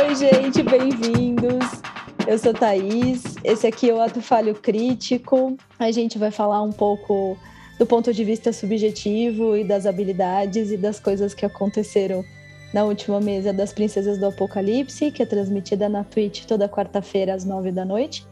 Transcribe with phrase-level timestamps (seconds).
[0.00, 1.82] Oi, gente, bem-vindos.
[2.24, 5.56] Eu sou Thaís, esse aqui é o Ato Falho Crítico.
[5.76, 7.36] A gente vai falar um pouco
[7.80, 12.24] do ponto de vista subjetivo e das habilidades e das coisas que aconteceram
[12.72, 17.44] na última mesa das Princesas do Apocalipse, que é transmitida na Twitch toda quarta-feira às
[17.44, 18.24] nove da noite.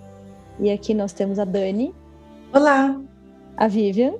[0.60, 1.92] E aqui nós temos a Dani.
[2.52, 2.96] Olá.
[3.56, 4.14] A Vivian.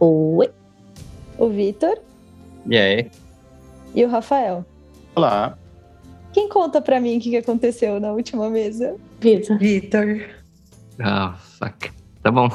[0.00, 0.50] Oi.
[1.36, 1.98] O Vitor.
[2.66, 3.10] E aí?
[3.94, 4.64] E o Rafael.
[5.14, 5.58] Olá.
[6.38, 8.94] Quem conta pra mim o que aconteceu na última mesa?
[9.18, 9.58] Vitor.
[9.58, 10.20] Vitor.
[11.00, 11.90] Ah, fuck.
[12.22, 12.48] Tá bom.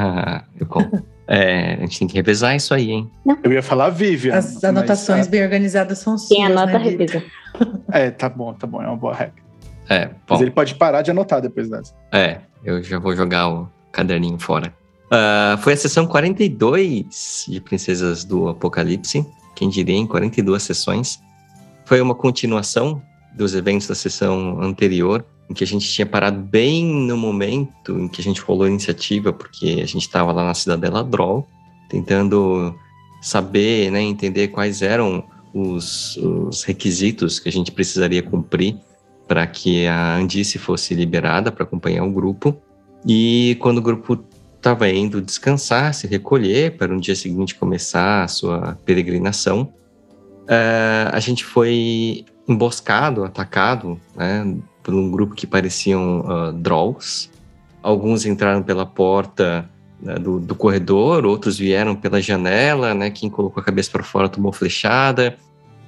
[0.58, 1.04] Eu conto.
[1.28, 3.10] É, a gente tem que revisar isso aí, hein?
[3.26, 3.36] Não.
[3.44, 4.34] Eu ia falar Vivian.
[4.34, 7.22] As anotações mas, bem organizadas são suas, Quem anota, né, revisa.
[7.92, 8.80] É, tá bom, tá bom.
[8.80, 9.34] É uma boa regra.
[9.86, 10.14] É, bom.
[10.30, 11.92] Mas ele pode parar de anotar depois dessa.
[12.10, 14.72] É, eu já vou jogar o caderninho fora.
[15.06, 19.26] Uh, foi a sessão 42 de Princesas do Apocalipse.
[19.54, 21.20] Quem diria, em 42 sessões.
[21.84, 23.02] Foi uma continuação
[23.36, 28.08] dos eventos da sessão anterior, em que a gente tinha parado bem no momento em
[28.08, 31.46] que a gente rolou a iniciativa, porque a gente estava lá na Cidadela Droll,
[31.88, 32.74] tentando
[33.20, 38.76] saber, né, entender quais eram os, os requisitos que a gente precisaria cumprir
[39.26, 42.56] para que a Andice fosse liberada para acompanhar o grupo.
[43.06, 44.24] E quando o grupo
[44.56, 49.72] estava indo descansar, se recolher para no dia seguinte começar a sua peregrinação,
[50.42, 57.30] uh, a gente foi emboscado, atacado, né, por um grupo que pareciam uh, Drolls.
[57.82, 59.68] Alguns entraram pela porta
[60.00, 64.28] né, do, do, corredor, outros vieram pela janela, né, quem colocou a cabeça para fora
[64.28, 65.36] tomou flechada,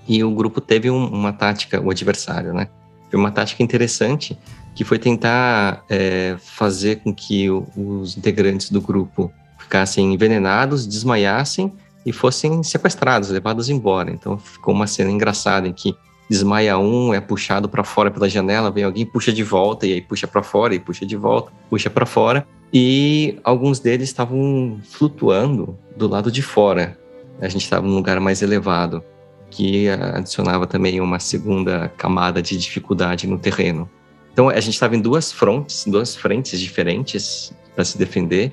[0.07, 2.69] e o grupo teve um, uma tática, o adversário, né?
[3.11, 4.39] Foi uma tática interessante,
[4.75, 11.73] que foi tentar é, fazer com que o, os integrantes do grupo ficassem envenenados, desmaiassem
[12.07, 14.11] e fossem sequestrados, levados embora.
[14.11, 15.95] Então ficou uma cena engraçada em que
[16.29, 20.01] desmaia um, é puxado para fora pela janela, vem alguém puxa de volta e aí
[20.01, 22.47] puxa para fora e puxa de volta, puxa para fora.
[22.73, 26.99] E alguns deles estavam flutuando do lado de fora.
[27.41, 29.03] A gente estava num lugar mais elevado,
[29.51, 33.89] que adicionava também uma segunda camada de dificuldade no terreno.
[34.33, 38.53] Então a gente estava em duas frontes, duas frentes diferentes para se defender,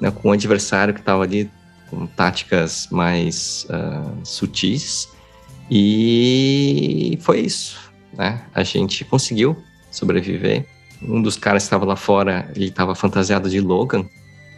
[0.00, 1.50] né, com um adversário que estava ali
[1.90, 5.08] com táticas mais uh, sutis
[5.70, 7.78] e foi isso,
[8.16, 8.42] né?
[8.54, 9.56] A gente conseguiu
[9.90, 10.66] sobreviver.
[11.02, 14.04] Um dos caras que estava lá fora, ele estava fantasiado de Logan.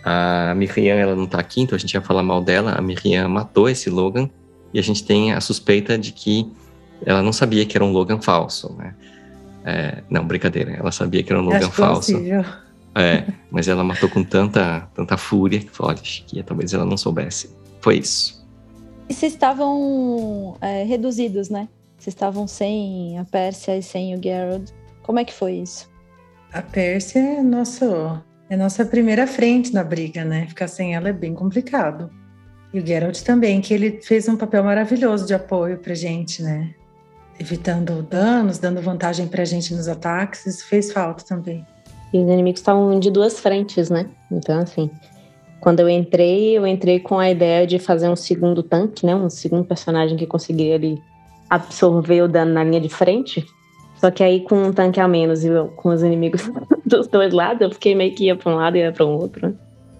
[0.03, 2.73] A Miriam, ela não está aqui, então a gente ia falar mal dela.
[2.73, 4.31] A Miriam matou esse Logan
[4.73, 6.51] e a gente tem a suspeita de que
[7.05, 8.95] ela não sabia que era um Logan falso, né?
[9.65, 10.73] É, não, brincadeira.
[10.73, 12.13] Ela sabia que era um Logan Acho falso.
[12.13, 12.45] Possível.
[12.95, 16.97] É, mas ela matou com tanta, tanta fúria que falou, olha, que talvez ela não
[16.97, 17.55] soubesse.
[17.81, 18.40] Foi isso.
[19.11, 21.69] E vocês estavam é, reduzidos, né?
[21.99, 24.73] Vocês estavam sem a Pérsia e sem o Gerald.
[25.03, 25.91] Como é que foi isso?
[26.53, 27.85] A Pérsia é, nosso,
[28.49, 30.47] é nossa primeira frente na briga, né?
[30.47, 32.09] Ficar sem ela é bem complicado.
[32.73, 36.73] E o Geralt também, que ele fez um papel maravilhoso de apoio pra gente, né?
[37.37, 41.67] Evitando danos, dando vantagem pra gente nos ataques, isso fez falta também.
[42.15, 44.09] E os inimigos estavam de duas frentes, né?
[44.31, 44.89] Então, assim,
[45.61, 49.15] quando eu entrei, eu entrei com a ideia de fazer um segundo tanque, né?
[49.15, 51.03] Um segundo personagem que conseguiria ali
[51.49, 53.47] absorver o dano na linha de frente.
[53.97, 56.51] Só que aí com um tanque a menos e com os inimigos
[56.87, 59.11] dos dois lados, eu fiquei meio que ia para um lado e ia para o
[59.11, 59.49] outro.
[59.49, 59.55] Né?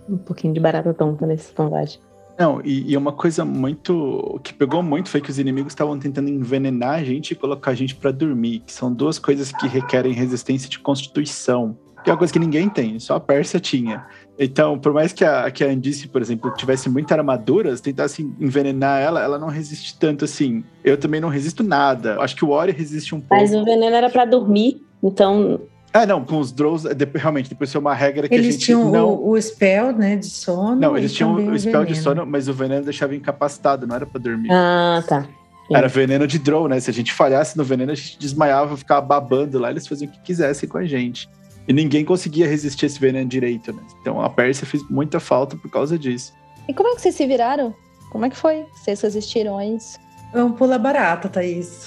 [0.09, 2.01] Um pouquinho de barata tonta nesse combate.
[2.39, 6.31] Não, e, e, uma coisa muito que pegou muito foi que os inimigos estavam tentando
[6.31, 10.15] envenenar a gente e colocar a gente para dormir, que são duas coisas que requerem
[10.15, 14.07] resistência de constituição, que é uma coisa que ninguém tem, só a Pérsia tinha.
[14.43, 18.23] Então, por mais que a, que a Andice, por exemplo, tivesse muita armadura, se tentasse
[18.41, 20.65] envenenar ela, ela não resiste tanto assim.
[20.83, 22.19] Eu também não resisto nada.
[22.19, 23.35] Acho que o Ori resiste um pouco.
[23.35, 25.61] Mas o veneno era para dormir, então.
[25.93, 26.85] Ah, não, com os Drows,
[27.15, 29.11] realmente, depois foi uma regra que eles a gente tinham não...
[29.11, 30.77] o, o spell, né, de sono.
[30.77, 31.87] Não, eles tinham o spell veneno.
[31.87, 34.49] de sono, mas o veneno deixava incapacitado, não era para dormir.
[34.51, 35.23] Ah, tá.
[35.23, 35.77] Sim.
[35.77, 36.81] Era veneno de Drow, né?
[36.81, 40.13] Se a gente falhasse no veneno, a gente desmaiava, ficava babando lá, eles faziam o
[40.13, 41.29] que quisessem com a gente.
[41.71, 43.81] E ninguém conseguia resistir esse veneno direito, né?
[44.01, 46.35] Então a Pérsia fez muita falta por causa disso.
[46.67, 47.73] E como é que vocês se viraram?
[48.11, 48.67] Como é que foi?
[48.75, 49.97] Vocês resistiram a isso?
[50.35, 51.87] É um pula barata, Thaís.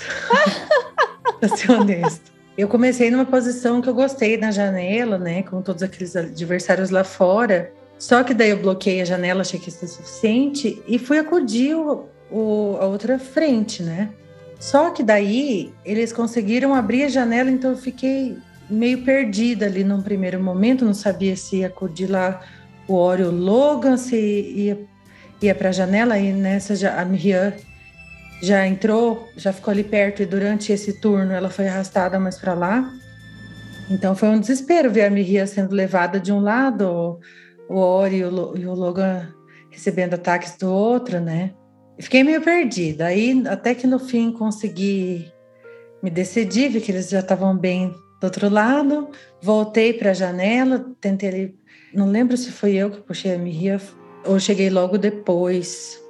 [1.38, 2.32] pra ser honesto.
[2.58, 5.44] Eu comecei numa posição que eu gostei na janela, né?
[5.44, 7.74] Com todos aqueles adversários lá fora.
[8.00, 11.76] Só que daí eu bloqueei a janela, achei que isso é suficiente, e fui acudir
[11.76, 14.12] o, o, a outra frente, né?
[14.62, 18.38] Só que daí eles conseguiram abrir a janela, então eu fiquei
[18.74, 22.42] meio perdida ali num primeiro momento, não sabia se ia acudir lá
[22.88, 24.80] o Oreo Logan, se ia,
[25.42, 27.54] ia para a janela, e nessa já, a Miriam
[28.42, 32.54] já entrou, já ficou ali perto e durante esse turno ela foi arrastada mais para
[32.54, 32.92] lá.
[33.90, 37.20] Então foi um desespero ver a Miriam sendo levada de um lado,
[37.70, 39.34] o Ori e o, e o Logan
[39.70, 41.54] recebendo ataques do outro, né?
[42.00, 43.06] Fiquei meio perdida.
[43.06, 45.31] Aí até que no fim consegui
[46.02, 47.94] me decidir, vi que eles já estavam bem
[48.24, 49.10] do outro lado,
[49.42, 51.56] voltei para a janela, tentei ali,
[51.94, 53.81] não lembro se foi eu que puxei a Miriam
[54.25, 56.02] ou cheguei logo depois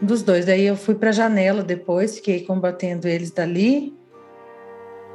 [0.00, 0.46] dos dois.
[0.46, 3.94] Daí eu fui para a janela depois, fiquei combatendo eles dali.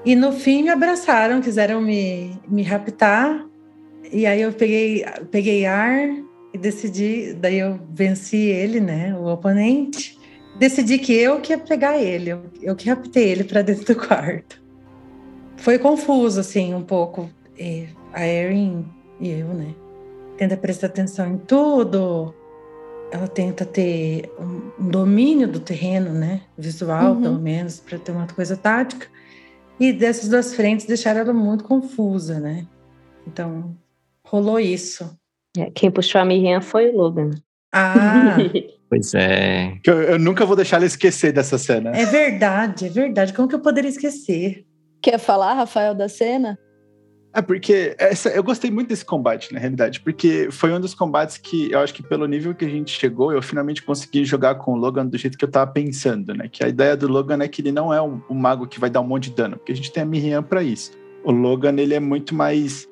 [0.05, 3.43] E no fim me abraçaram, quiseram me, me raptar.
[4.11, 6.07] E aí eu peguei, peguei ar
[6.53, 10.19] e decidi, daí eu venci ele, né, o oponente.
[10.59, 13.95] Decidi que eu que ia pegar ele, eu, eu que raptei ele para dentro do
[13.95, 14.66] quarto.
[15.57, 17.29] Foi confuso, assim, um pouco.
[17.57, 18.85] E a Erin
[19.19, 19.73] e eu, né?
[20.37, 22.33] Tenta prestar atenção em tudo.
[23.11, 26.41] Ela tenta ter um domínio do terreno, né?
[26.57, 27.21] Visual, uhum.
[27.21, 29.07] pelo menos, para ter uma coisa tática.
[29.79, 32.65] E dessas duas frentes deixaram ela muito confusa, né?
[33.25, 33.75] Então,
[34.23, 35.09] rolou isso.
[35.57, 37.31] É, quem puxou a Miriam foi o Logan.
[37.71, 38.37] Ah!
[38.89, 39.77] pois é.
[39.85, 41.91] Eu, eu, nunca vou deixar ela esquecer dessa cena.
[41.95, 43.33] É verdade, é verdade.
[43.33, 44.66] Como que eu poderia esquecer?
[45.07, 46.59] Quer falar, Rafael, da cena?
[47.33, 51.37] É porque essa, eu gostei muito desse combate, na realidade, porque foi um dos combates
[51.37, 54.73] que eu acho que pelo nível que a gente chegou, eu finalmente consegui jogar com
[54.73, 56.49] o Logan do jeito que eu tava pensando, né?
[56.51, 58.89] Que a ideia do Logan é que ele não é um, um mago que vai
[58.89, 60.91] dar um monte de dano, porque a gente tem a Miriam para isso.
[61.23, 62.85] O Logan, ele é muito mais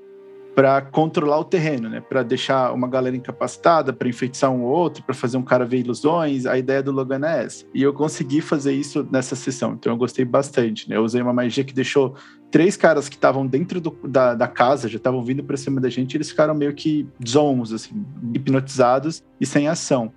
[0.55, 1.99] para controlar o terreno, né?
[1.99, 5.79] Para deixar uma galera incapacitada, para enfeitiçar um ou outro, para fazer um cara ver
[5.79, 6.45] ilusões.
[6.45, 7.65] A ideia do Logan é essa.
[7.73, 10.95] E eu consegui fazer isso nessa sessão, então eu gostei bastante, né?
[10.95, 12.15] Eu usei uma magia que deixou
[12.49, 15.89] três caras que estavam dentro do, da, da, casa, já estavam vindo para cima da
[15.89, 20.13] gente, eles ficaram meio que zons, assim, hipnotizados e sem ação.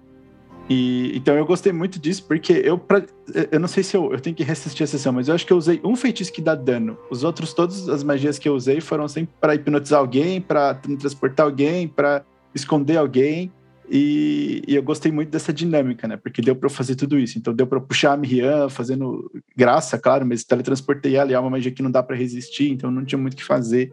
[0.68, 3.02] E, então eu gostei muito disso, porque eu, pra,
[3.50, 5.52] eu não sei se eu, eu tenho que resistir a sessão, mas eu acho que
[5.52, 6.98] eu usei um feitiço que dá dano.
[7.10, 11.46] Os outros, todas as magias que eu usei foram sempre para hipnotizar alguém, para transportar
[11.46, 12.22] alguém, para
[12.54, 13.50] esconder alguém.
[13.90, 16.18] E, e, eu gostei muito dessa dinâmica, né?
[16.18, 17.38] Porque deu para fazer tudo isso.
[17.38, 21.48] Então deu para puxar a Miriam, fazendo graça, claro, mas teletransportei ela e é uma
[21.48, 23.90] magia que não dá para resistir, então não tinha muito o que fazer.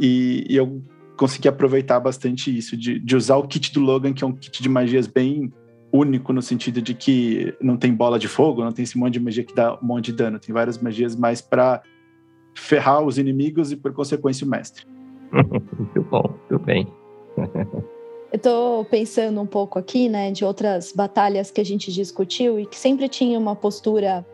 [0.00, 0.82] E, e, eu
[1.18, 4.62] consegui aproveitar bastante isso, de, de usar o kit do Logan, que é um kit
[4.62, 5.52] de magias bem
[5.92, 9.20] único no sentido de que não tem bola de fogo, não tem esse monte de
[9.20, 10.38] magia que dá um monte de dano.
[10.38, 11.82] Tem várias magias mais para
[12.54, 14.84] ferrar os inimigos e, por consequência, o mestre.
[15.32, 16.86] muito bom, muito bem.
[18.32, 22.66] Eu tô pensando um pouco aqui, né, de outras batalhas que a gente discutiu e
[22.66, 24.26] que sempre tinha uma postura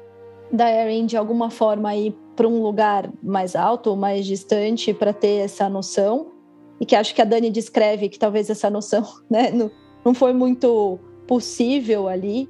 [0.51, 5.13] da Erin de alguma forma ir para um lugar mais alto ou mais distante para
[5.13, 6.33] ter essa noção
[6.81, 9.71] e que acho que a Dani descreve que talvez essa noção, né, não,
[10.05, 10.99] não foi muito
[11.33, 12.47] possível ali.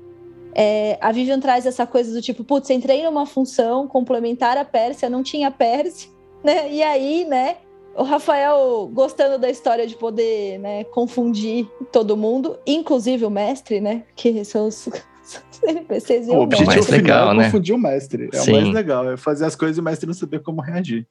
[0.52, 5.08] É, a Vivian traz essa coisa do tipo, putz, entrei numa função complementar a Pérsia,
[5.08, 6.11] não tinha Pérsia,
[6.43, 6.69] né?
[6.69, 7.58] E aí, né,
[7.94, 14.02] o Rafael gostando da história de poder, né, confundir todo mundo, inclusive o mestre, né,
[14.17, 14.88] que são os,
[15.23, 16.26] os NPCs.
[16.26, 17.44] O objetivo mais legal, é né?
[17.44, 18.31] confundir o mestre.
[18.32, 18.50] É Sim.
[18.50, 21.06] o mais legal, é fazer as coisas e o mestre não saber como reagir.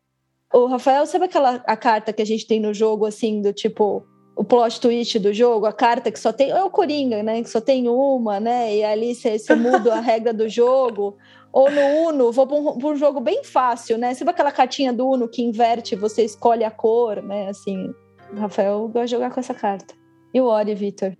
[0.53, 4.05] O Rafael, sabe aquela a carta que a gente tem no jogo, assim, do tipo,
[4.41, 6.49] o plot twist do jogo, a carta que só tem.
[6.49, 7.43] É o Coringa, né?
[7.43, 8.75] Que só tem uma, né?
[8.75, 11.15] E ali você, muda a regra do jogo.
[11.53, 14.15] Ou no Uno, vou para um, um, jogo bem fácil, né?
[14.15, 17.49] Você vê aquela cartinha do Uno que inverte, você escolhe a cor, né?
[17.49, 17.93] Assim,
[18.33, 19.93] o Rafael gosta de jogar com essa carta.
[20.33, 21.15] E o Ori, Vitor?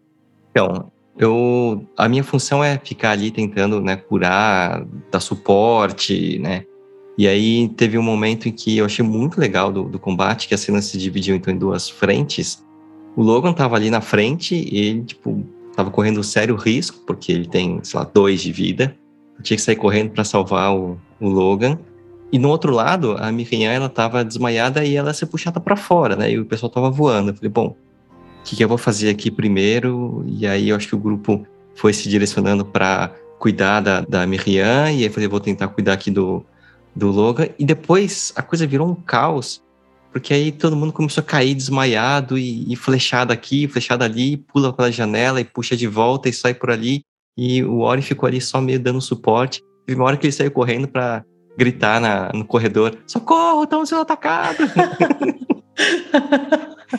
[0.49, 6.65] Então, eu, a minha função é ficar ali tentando né, curar, dar suporte, né?
[7.19, 10.55] E aí teve um momento em que eu achei muito legal do, do combate, que
[10.55, 12.65] a cena se dividiu então em duas frentes.
[13.15, 15.43] O Logan tava ali na frente e ele, tipo,
[15.75, 18.95] tava correndo sério risco, porque ele tem, sei lá, dois de vida.
[19.37, 21.77] Eu tinha que sair correndo para salvar o, o, Logan.
[22.31, 25.75] E no outro lado, a Miriam, ela tava desmaiada e ela ia ser puxada para
[25.75, 26.31] fora, né?
[26.31, 27.31] E o pessoal tava voando.
[27.31, 27.75] Eu falei, bom,
[28.39, 30.23] o que, que eu vou fazer aqui primeiro?
[30.27, 34.89] E aí eu acho que o grupo foi se direcionando para cuidar da, da Miriam.
[34.91, 36.45] E aí eu falei, vou tentar cuidar aqui do,
[36.95, 37.49] do Logan.
[37.59, 39.61] E depois a coisa virou um caos
[40.11, 44.73] porque aí todo mundo começou a cair desmaiado e, e flechado aqui, flechado ali, pula
[44.73, 47.01] pela janela e puxa de volta e sai por ali.
[47.37, 49.63] E o Ori ficou ali só meio dando suporte.
[49.85, 51.23] Teve uma hora que ele saiu correndo para
[51.57, 54.69] gritar na, no corredor: Socorro, estamos sendo atacados!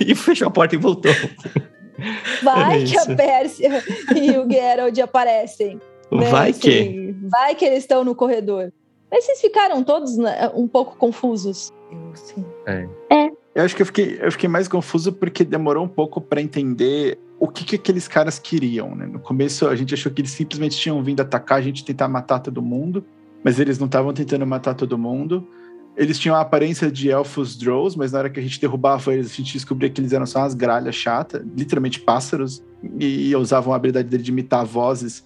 [0.01, 1.13] e fechou a porta e voltou.
[2.43, 3.85] Vai é que a Pérsia
[4.17, 5.79] e o Geralt aparecem.
[6.11, 6.31] Né?
[6.31, 7.17] Vai assim, que.
[7.29, 8.73] Vai que eles estão no corredor.
[9.11, 11.71] Mas vocês ficaram todos né, um pouco confusos.
[11.91, 12.45] Eu sim.
[12.67, 12.89] É.
[13.11, 13.33] é.
[13.55, 17.19] Eu acho que eu fiquei, eu fiquei mais confuso porque demorou um pouco para entender
[17.39, 19.07] o que, que aqueles caras queriam, né?
[19.07, 22.39] No começo a gente achou que eles simplesmente tinham vindo atacar a gente tentar matar
[22.39, 23.05] todo mundo,
[23.45, 25.47] mas eles não estavam tentando matar todo mundo.
[25.95, 29.31] Eles tinham a aparência de elfos drows, mas na hora que a gente derrubava eles,
[29.31, 32.65] a gente descobria que eles eram só umas gralhas chatas, literalmente pássaros,
[32.99, 35.23] e usavam a habilidade dele de imitar vozes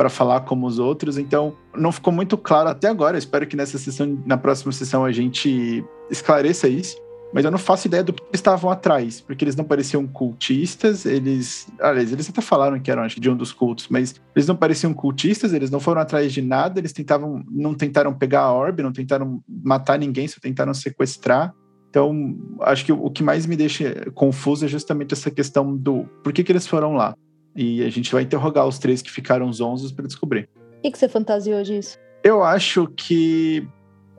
[0.00, 1.18] para falar como os outros.
[1.18, 3.16] Então, não ficou muito claro até agora.
[3.16, 6.96] Eu espero que nessa sessão, na próxima sessão, a gente esclareça isso.
[7.34, 11.04] Mas eu não faço ideia do que eles estavam atrás, porque eles não pareciam cultistas,
[11.04, 11.68] eles.
[11.78, 14.94] Aliás, eles até falaram que eram, acho de um dos cultos, mas eles não pareciam
[14.94, 17.44] cultistas, eles não foram atrás de nada, eles tentavam.
[17.50, 21.52] não tentaram pegar a orbe, não tentaram matar ninguém, só tentaram sequestrar.
[21.90, 26.32] Então, acho que o que mais me deixa confuso é justamente essa questão do por
[26.32, 27.14] que, que eles foram lá.
[27.54, 30.48] E a gente vai interrogar os três que ficaram zonzos para descobrir.
[30.78, 31.98] O que, que você fantasiou disso?
[32.22, 33.66] Eu acho que.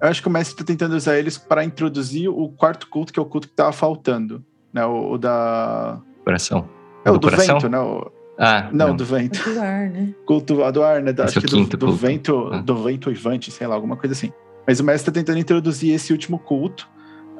[0.01, 3.19] Eu acho que o mestre está tentando usar eles para introduzir o quarto culto, que
[3.19, 4.43] é o culto que estava faltando.
[4.73, 4.85] Né?
[4.85, 6.01] O, o da.
[6.23, 6.67] Coração.
[7.05, 7.79] É o do, do vento, né?
[7.79, 8.11] O...
[8.37, 9.43] Ah, não, não, do vento.
[9.53, 10.13] Do ar, né?
[10.25, 11.11] Culto do ar, né?
[11.11, 11.93] Esse acho é que do, do culto.
[11.93, 12.61] vento, Ah.
[12.61, 14.31] do vento uivante, sei lá, alguma coisa assim.
[14.67, 16.87] Mas o mestre está tentando introduzir esse último culto.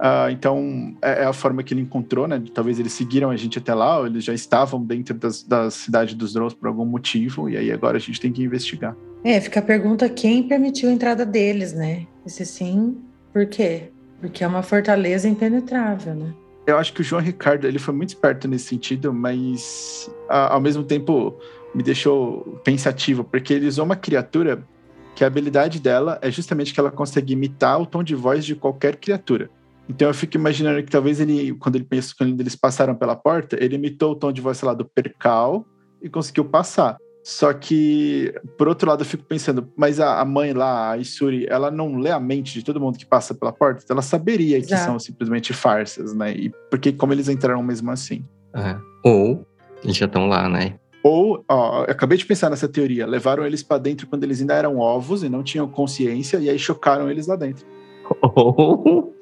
[0.04, 2.42] Ah, então, é, é a forma que ele encontrou, né?
[2.56, 6.16] Talvez eles seguiram a gente até lá, ou eles já estavam dentro das, da cidade
[6.16, 8.96] dos Drones por algum motivo, e aí agora a gente tem que investigar.
[9.24, 12.08] É, fica a pergunta quem permitiu a entrada deles, né?
[12.26, 12.98] Esse sim,
[13.32, 13.92] por quê?
[14.20, 16.34] Porque é uma fortaleza impenetrável, né?
[16.66, 20.60] Eu acho que o João Ricardo ele foi muito esperto nesse sentido, mas a- ao
[20.62, 21.36] mesmo tempo
[21.76, 24.64] me deixou pensativo, porque ele usou uma criatura
[25.16, 28.56] que a habilidade dela é justamente que ela consegue imitar o tom de voz de
[28.56, 29.50] qualquer criatura.
[29.92, 33.62] Então eu fico imaginando que talvez ele, quando ele pensa quando eles passaram pela porta,
[33.62, 35.66] ele imitou o tom de voz, sei lá, do percal
[36.02, 36.98] e conseguiu passar.
[37.24, 41.46] Só que, por outro lado, eu fico pensando, mas a, a mãe lá, a Isuri,
[41.48, 43.84] ela não lê a mente de todo mundo que passa pela porta?
[43.88, 44.86] Ela saberia que Exato.
[44.86, 46.32] são simplesmente farsas, né?
[46.32, 48.26] E porque como eles entraram mesmo assim?
[48.56, 48.78] É.
[49.04, 49.46] Ou
[49.84, 50.80] eles já estão lá, né?
[51.04, 54.54] Ou, ó, eu acabei de pensar nessa teoria, levaram eles pra dentro quando eles ainda
[54.54, 57.66] eram ovos e não tinham consciência, e aí chocaram eles lá dentro.
[58.22, 59.14] Ou,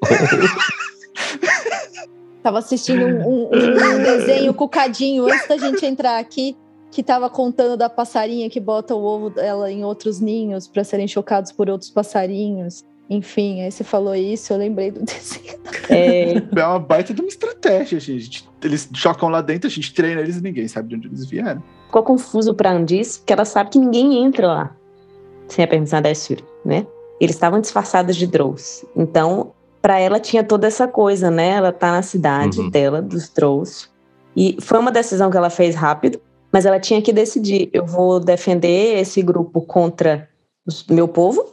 [2.42, 6.56] Tava assistindo um, um- um desenho cucadinho antes da gente entrar aqui,
[6.90, 11.06] que tava contando da passarinha que bota o ovo dela em outros ninhos para serem
[11.06, 12.82] chocados por outros passarinhos.
[13.10, 15.58] Enfim, aí você falou isso, eu lembrei do desenho.
[15.90, 18.48] É, É uma baita de uma estratégia, gente.
[18.64, 21.62] Eles chocam lá dentro, a gente treina eles e ninguém sabe de onde eles vieram.
[21.86, 24.76] ficou confuso pra Andis, porque ela sabe que ninguém entra lá
[25.48, 26.86] sem a permissão da Shuri, né?
[27.20, 28.84] Eles estavam disfarçados de Drows.
[28.96, 31.50] Então, pra ela tinha toda essa coisa, né?
[31.50, 32.70] Ela tá na cidade Uhum.
[32.70, 33.90] dela, dos Drows.
[34.36, 36.20] E foi uma decisão que ela fez rápido,
[36.52, 37.68] mas ela tinha que decidir.
[37.72, 40.28] Eu vou defender esse grupo contra
[40.66, 41.44] os- meu povo,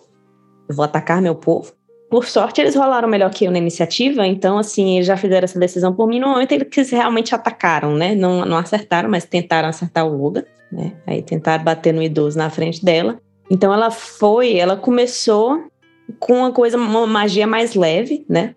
[0.70, 1.72] eu vou atacar meu povo.
[2.10, 5.60] Por sorte, eles rolaram melhor que eu na iniciativa, então, assim, eles já fizeram essa
[5.60, 6.20] decisão por mim.
[6.22, 8.16] No momento, eles realmente atacaram, né?
[8.16, 10.94] Não, não acertaram, mas tentaram acertar o Logan, né?
[11.06, 13.20] Aí tentaram bater no idoso na frente dela.
[13.50, 15.64] Então, ela foi, ela começou
[16.20, 18.56] com uma coisa, uma magia mais leve, né?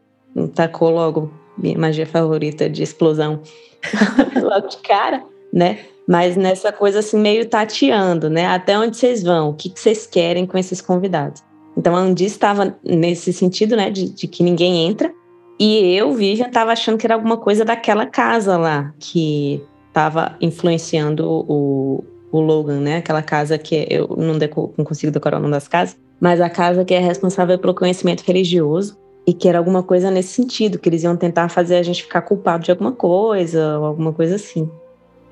[0.54, 3.42] Tacou logo minha magia favorita de explosão
[4.40, 5.80] logo de cara, né?
[6.08, 8.46] Mas nessa coisa assim, meio tateando, né?
[8.46, 9.50] Até onde vocês vão?
[9.50, 11.42] O que, que vocês querem com esses convidados?
[11.76, 13.90] Então a Andi estava nesse sentido, né?
[13.90, 15.12] De, de que ninguém entra.
[15.58, 21.28] E eu, Vivian, estava achando que era alguma coisa daquela casa lá que estava influenciando
[21.28, 22.96] o, o Logan, né?
[22.98, 26.50] Aquela casa que eu não, deco- não consigo decorar o nome das casas, mas a
[26.50, 28.96] casa que é responsável pelo conhecimento religioso
[29.26, 32.22] e que era alguma coisa nesse sentido, que eles iam tentar fazer a gente ficar
[32.22, 34.70] culpado de alguma coisa ou alguma coisa assim.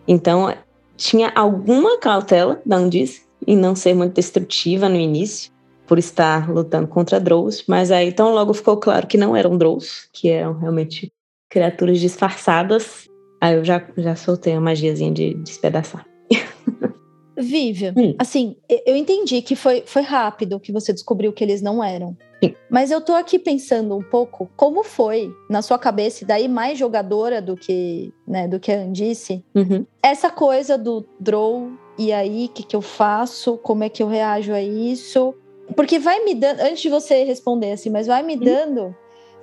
[0.07, 0.55] Então,
[0.97, 5.51] tinha alguma cautela da Undice em não ser muito destrutiva no início,
[5.87, 10.07] por estar lutando contra Drows, mas aí então logo ficou claro que não eram Drows,
[10.13, 11.11] que eram realmente
[11.49, 13.09] criaturas disfarçadas.
[13.41, 16.05] Aí eu já, já soltei a magiazinha de despedaçar.
[17.39, 18.15] Vivian, Hum.
[18.19, 22.17] assim, eu entendi que foi, foi rápido que você descobriu que eles não eram.
[22.43, 22.55] Sim.
[22.71, 26.79] Mas eu tô aqui pensando um pouco como foi na sua cabeça, e daí mais
[26.79, 29.85] jogadora do que, né, do que a Andice, Uhum.
[30.03, 31.69] essa coisa do draw,
[31.99, 33.59] e aí, o que, que eu faço?
[33.59, 35.35] Como é que eu reajo a isso?
[35.75, 38.95] Porque vai me dando, antes de você responder assim, mas vai me dando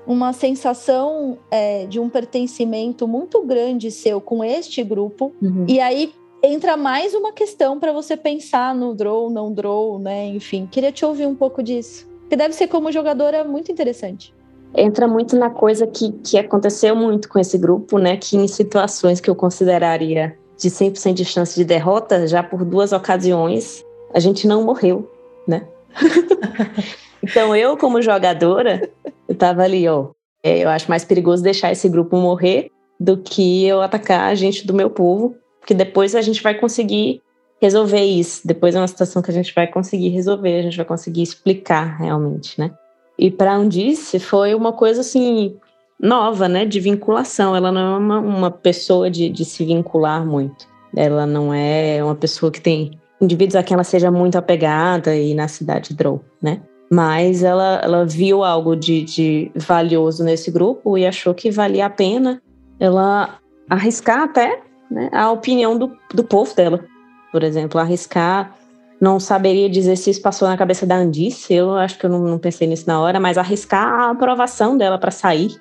[0.07, 5.65] uma sensação é, de um pertencimento muito grande seu com este grupo, Uhum.
[5.67, 10.27] e aí entra mais uma questão para você pensar no draw, não draw, né?
[10.27, 12.07] Enfim, queria te ouvir um pouco disso.
[12.29, 14.33] Que deve ser como jogadora muito interessante.
[14.75, 18.17] entra muito na coisa que, que aconteceu muito com esse grupo, né?
[18.17, 22.91] Que em situações que eu consideraria de 100% de chance de derrota, já por duas
[22.91, 25.11] ocasiões, a gente não morreu,
[25.47, 25.67] né?
[27.21, 28.89] então eu, como jogadora,
[29.27, 30.09] eu tava ali, ó.
[30.43, 34.65] é, eu acho mais perigoso deixar esse grupo morrer do que eu atacar a gente
[34.65, 37.23] do meu povo, Porque depois a gente vai conseguir
[37.59, 38.47] resolver isso.
[38.47, 41.97] Depois é uma situação que a gente vai conseguir resolver, a gente vai conseguir explicar
[41.97, 42.69] realmente, né?
[43.17, 45.57] E para Undice foi uma coisa assim
[45.99, 47.55] nova, né, de vinculação.
[47.55, 50.67] Ela não é uma, uma pessoa de, de se vincular muito.
[50.95, 55.33] Ela não é uma pessoa que tem indivíduos a quem ela seja muito apegada e
[55.33, 56.61] na cidade Drow, né?
[56.91, 61.89] Mas ela, ela viu algo de, de valioso nesse grupo e achou que valia a
[61.89, 62.39] pena
[62.79, 66.83] ela arriscar até né, a opinião do, do povo dela.
[67.31, 68.55] Por exemplo, arriscar
[68.99, 72.19] não saberia dizer se isso passou na cabeça da Andice, eu acho que eu não,
[72.19, 75.55] não pensei nisso na hora, mas arriscar a aprovação dela para sair.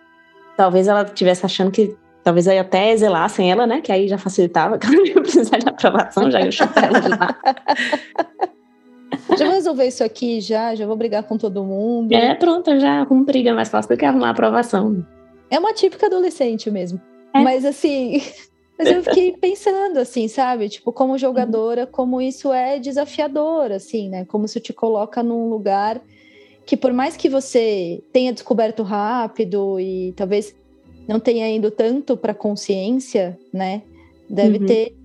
[0.56, 3.80] Talvez ela estivesse achando que talvez aí até exelassem ela, né?
[3.80, 7.00] Que aí já facilitava, que ela não ia precisar de aprovação, já ia chutar ela
[7.00, 7.36] de lá.
[9.36, 12.12] Já vou resolver isso aqui, já, já vou brigar com todo mundo.
[12.12, 15.04] É, pronto, já arrumo briga mais fácil do que arrumar aprovação.
[15.50, 17.00] É uma típica adolescente mesmo.
[17.34, 17.40] É.
[17.40, 18.22] Mas assim,
[18.78, 20.68] mas eu fiquei pensando assim, sabe?
[20.68, 24.24] Tipo, como jogadora, como isso é desafiador, assim, né?
[24.24, 26.00] Como isso te coloca num lugar
[26.66, 30.54] que por mais que você tenha descoberto rápido e talvez
[31.06, 33.82] não tenha ido tanto para consciência, né?
[34.28, 34.66] Deve uhum.
[34.66, 34.96] ter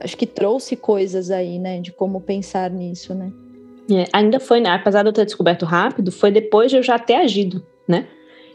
[0.00, 3.32] acho que trouxe coisas aí, né, de como pensar nisso, né?
[3.90, 6.98] É, ainda foi, né, apesar de eu ter descoberto rápido, foi depois de eu já
[6.98, 8.06] ter agido, né?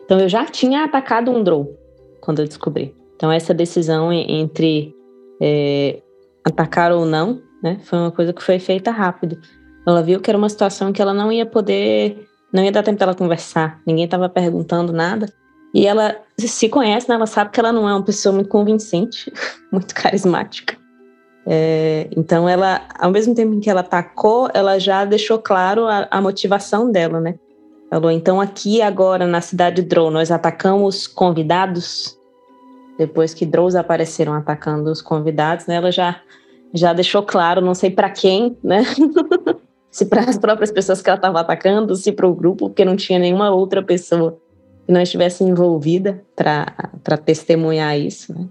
[0.04, 1.76] Então eu já tinha atacado um Drow
[2.20, 2.96] quando eu descobri.
[3.20, 4.96] Então essa decisão entre
[5.42, 6.02] é,
[6.46, 9.38] atacar ou não, né, foi uma coisa que foi feita rápido.
[9.86, 12.98] Ela viu que era uma situação que ela não ia poder, não ia dar tempo
[12.98, 15.28] dela conversar, ninguém estava perguntando nada.
[15.74, 17.16] E ela se conhece, né?
[17.16, 19.32] Ela sabe que ela não é uma pessoa muito convincente,
[19.70, 20.78] muito carismática.
[21.46, 26.08] É, então, ela, ao mesmo tempo em que ela atacou, ela já deixou claro a,
[26.10, 27.36] a motivação dela, né?
[27.90, 32.19] Falou, então aqui agora na cidade de Drow, nós atacamos convidados.
[33.00, 35.76] Depois que Drows apareceram atacando os convidados, né?
[35.76, 36.20] Ela já,
[36.74, 38.84] já deixou claro, não sei para quem, né?
[39.90, 42.98] se para as próprias pessoas que ela estava atacando, se para o grupo, porque não
[42.98, 44.38] tinha nenhuma outra pessoa
[44.86, 48.50] que não estivesse envolvida para testemunhar isso, né?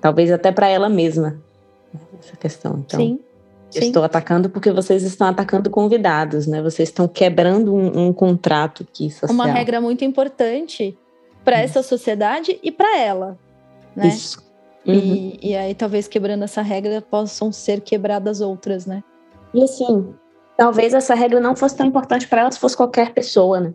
[0.00, 1.42] Talvez até para ela mesma,
[2.20, 2.84] essa questão.
[2.86, 3.18] Então, sim,
[3.74, 6.62] estou atacando porque vocês estão atacando convidados, né?
[6.62, 9.32] Vocês estão quebrando um, um contrato aqui social.
[9.32, 10.96] Uma regra muito importante
[11.44, 13.36] para essa sociedade e para ela,
[13.94, 14.08] né?
[14.08, 14.42] Isso.
[14.86, 14.94] Uhum.
[14.94, 19.02] E, e aí talvez quebrando essa regra possam ser quebradas outras, né?
[19.54, 20.12] E assim,
[20.56, 23.74] talvez essa regra não fosse tão importante para ela se fosse qualquer pessoa, né?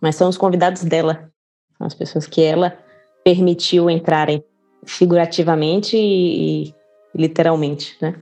[0.00, 1.30] Mas são os convidados dela,
[1.78, 2.76] são as pessoas que ela
[3.24, 4.44] permitiu entrarem
[4.84, 6.74] figurativamente e,
[7.14, 8.20] literalmente, né?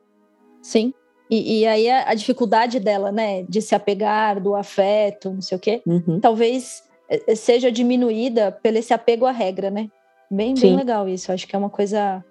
[0.62, 0.92] Sim.
[1.30, 5.56] E, e aí a, a, dificuldade dela, né, de se apegar, do afeto, não sei
[5.56, 6.18] o quê, uhum.
[6.20, 9.88] talvez eh, seja diminuída pelo esse apego à regra, né?
[10.30, 11.32] Bem, bem legal isso.
[11.32, 12.24] Acho que é uma coisa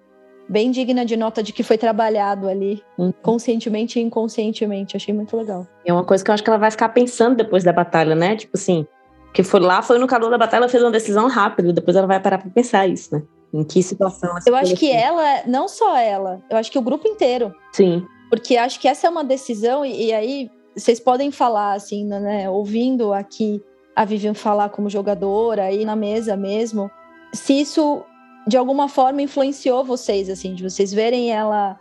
[0.48, 3.12] bem digna de nota de que foi trabalhado ali, uhum.
[3.22, 4.96] conscientemente e inconscientemente.
[4.96, 5.66] Achei muito legal.
[5.84, 8.34] É uma coisa que eu acho que ela vai ficar pensando depois da batalha, né?
[8.34, 8.86] Tipo assim,
[9.32, 12.06] que foi lá, foi no calor da batalha, ela fez uma decisão rápida, depois ela
[12.06, 13.22] vai parar para pensar isso, né?
[13.52, 15.04] Em que situação Eu acho que assim?
[15.04, 17.54] ela, não só ela, eu acho que o grupo inteiro.
[17.72, 18.04] Sim.
[18.28, 22.48] Porque acho que essa é uma decisão, e, e aí vocês podem falar, assim, né?
[22.48, 23.62] Ouvindo aqui
[23.94, 26.90] a Vivian falar como jogadora, aí na mesa mesmo,
[27.32, 28.04] se isso
[28.46, 31.78] de alguma forma influenciou vocês, assim, de vocês verem ela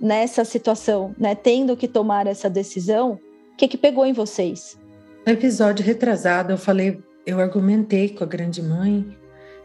[0.00, 1.34] nessa situação, né?
[1.34, 3.12] Tendo que tomar essa decisão,
[3.52, 4.78] o que que pegou em vocês?
[5.26, 9.16] No episódio retrasado, eu falei, eu argumentei com a grande mãe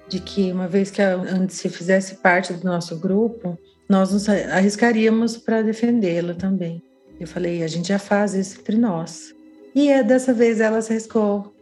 [0.07, 5.37] de que uma vez que a Andice fizesse parte do nosso grupo, nós nos arriscaríamos
[5.37, 6.83] para defendê-la também.
[7.19, 9.33] Eu falei, a gente já faz isso entre nós.
[9.73, 11.52] E é, dessa vez ela se arriscou,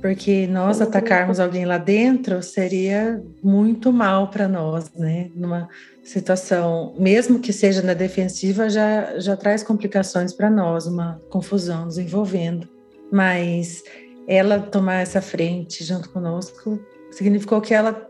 [0.00, 5.30] porque nós atacarmos alguém lá dentro seria muito mal para nós, né?
[5.34, 5.68] Numa
[6.04, 11.98] situação, mesmo que seja na defensiva, já, já traz complicações para nós, uma confusão nos
[11.98, 12.68] envolvendo.
[13.10, 13.82] Mas
[14.26, 16.78] ela tomar essa frente junto conosco
[17.10, 18.06] significou que ela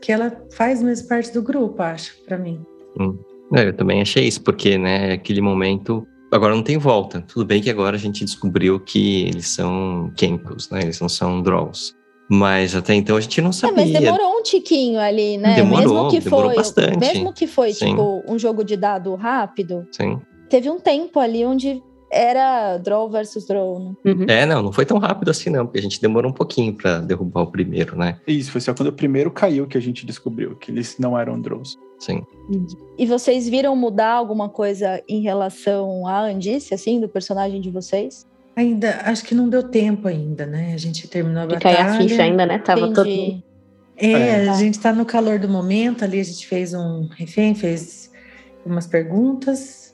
[0.00, 2.60] que ela faz mesmo parte do grupo, acho, para mim.
[3.00, 3.18] Hum.
[3.54, 7.22] É, eu também achei isso, porque, né, aquele momento agora não tem volta.
[7.22, 10.82] Tudo bem que agora a gente descobriu que eles são Kenkos, né?
[10.82, 11.94] Eles não são Draws.
[12.28, 13.82] Mas até então a gente não sabia.
[13.82, 15.54] É, mas demorou um tiquinho ali, né?
[15.54, 16.98] Demorou, mesmo que demorou foi, bastante.
[16.98, 17.90] Mesmo que foi, Sim.
[17.90, 19.86] tipo, um jogo de dado rápido.
[19.92, 20.20] Sim.
[20.48, 23.78] Teve um tempo ali onde era draw versus draw.
[23.78, 23.94] Né?
[24.04, 24.26] Uhum.
[24.28, 27.00] É, não, não foi tão rápido assim, não, porque a gente demorou um pouquinho para
[27.00, 28.18] derrubar o primeiro, né?
[28.26, 31.40] Isso, foi só quando o primeiro caiu que a gente descobriu que eles não eram
[31.40, 31.78] draws.
[31.98, 32.22] Sim.
[32.98, 38.26] E vocês viram mudar alguma coisa em relação à Andice, assim, do personagem de vocês?
[38.54, 40.72] Ainda, acho que não deu tempo ainda, né?
[40.74, 41.76] A gente terminou a batalha.
[41.76, 42.58] cair a ficha ainda, né?
[42.58, 42.94] Tava Entendi.
[42.94, 43.46] todo...
[43.98, 47.54] É, é, a gente tá no calor do momento ali, a gente fez um refém,
[47.54, 48.10] fez
[48.64, 49.85] umas perguntas.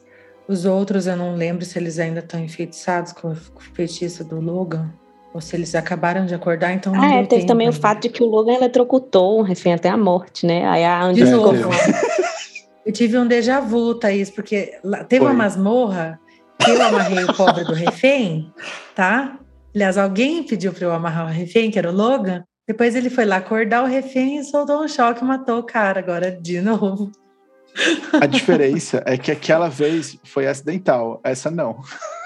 [0.48, 3.36] Os outros eu não lembro se eles ainda estão enfeitiçados com o
[3.74, 4.92] feitiço do Logan.
[5.34, 8.02] Ou se eles acabaram de acordar, então não Ah, é, teve tempo também o fato
[8.02, 10.66] de que o Logan eletrocutou um refém até a morte, né?
[10.66, 11.70] Aí a Andy De ficou novo.
[12.84, 14.78] Eu tive um déjà vu, Thaís, porque
[15.08, 15.38] teve uma Foi.
[15.38, 16.18] masmorra
[16.58, 18.52] que eu amarrei o pobre do refém,
[18.94, 19.38] tá?
[19.74, 22.44] Aliás, alguém pediu para eu amarrar o refém, que era o Logan.
[22.66, 26.00] Depois ele foi lá acordar o refém e soltou um choque e matou o cara
[26.00, 27.10] agora de novo.
[28.20, 31.76] A diferença é que aquela vez foi acidental, essa não.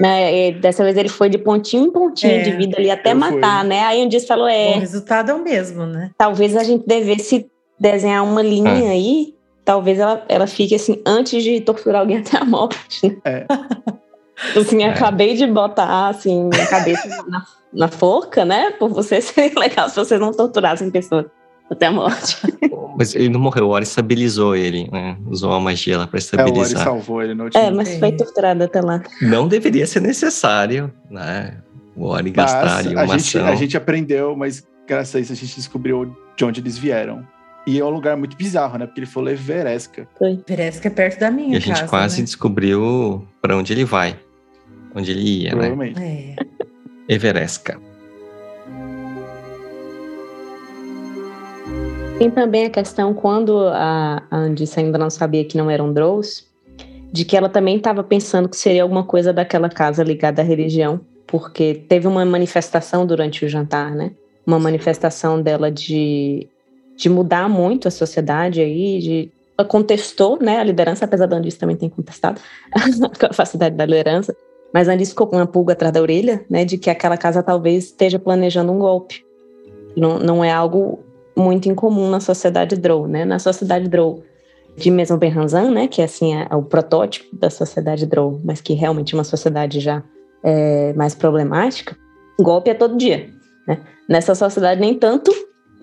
[0.00, 3.60] E dessa vez ele foi de pontinho em pontinho É, de vida ali até matar,
[3.60, 3.68] fui.
[3.68, 3.84] né?
[3.84, 6.10] Aí um dia falou: O é, resultado é o mesmo, né?
[6.18, 7.46] talvez a gente devesse
[7.78, 9.34] desenhar uma linha aí.
[9.64, 13.16] Talvez ela, ela fique assim, antes de torturar alguém até a morte, né?
[13.24, 13.46] É.
[14.54, 14.88] Assim, É.
[14.90, 18.70] acabei de botar assim, minha cabeça na, na forca, né?
[18.72, 21.24] Por você seria legal se vocês não torturassem pessoas
[21.70, 22.36] até a morte.
[22.98, 25.16] Mas ele não morreu, o Ori estabilizou ele, né?
[25.26, 26.84] Usou a magia lá pra É, o Ori estabilizar.
[26.84, 27.62] salvou ele no último.
[27.62, 29.02] É, mas foi torturado até lá.
[29.20, 31.58] não deveria ser necessário, né?
[31.94, 33.48] O Ori gastar ali a uma gente, ação.
[33.48, 37.26] a gente aprendeu, mas graças a isso a gente descobriu de onde eles vieram.
[37.66, 38.86] E é um lugar muito bizarro, né?
[38.86, 40.08] Porque ele falou Everesca.
[40.18, 42.24] Que é perto da minha E a gente casa, quase né?
[42.24, 44.16] descobriu pra onde ele vai.
[44.94, 45.50] Onde ele ia, né?
[45.50, 46.00] Provavelmente.
[46.00, 46.36] É.
[47.08, 47.78] Everesca.
[52.18, 56.46] Tem também a questão, quando a a Andice ainda não sabia que não eram Drows,
[57.12, 61.00] de que ela também estava pensando que seria alguma coisa daquela casa ligada à religião,
[61.26, 64.12] porque teve uma manifestação durante o jantar, né?
[64.46, 66.48] Uma manifestação dela de,
[66.96, 71.58] de mudar muito a sociedade aí, de ela contestou, né, a liderança, apesar da Andice
[71.58, 72.40] também ter contestado
[72.72, 74.36] a capacidade da liderança,
[74.72, 77.42] mas a Andice ficou com uma pulga atrás da orelha, né, de que aquela casa
[77.42, 79.24] talvez esteja planejando um golpe.
[79.96, 81.02] Não, não é algo
[81.36, 83.24] muito incomum na sociedade Drow, né?
[83.24, 84.22] Na sociedade Drow
[84.76, 85.86] de Maison Berranzan, né?
[85.88, 90.02] Que assim é o protótipo da sociedade Drow, mas que realmente é uma sociedade já
[90.42, 91.96] é, mais problemática.
[92.40, 93.30] Golpe é todo dia,
[93.66, 93.78] né?
[94.08, 95.30] Nessa sociedade nem tanto,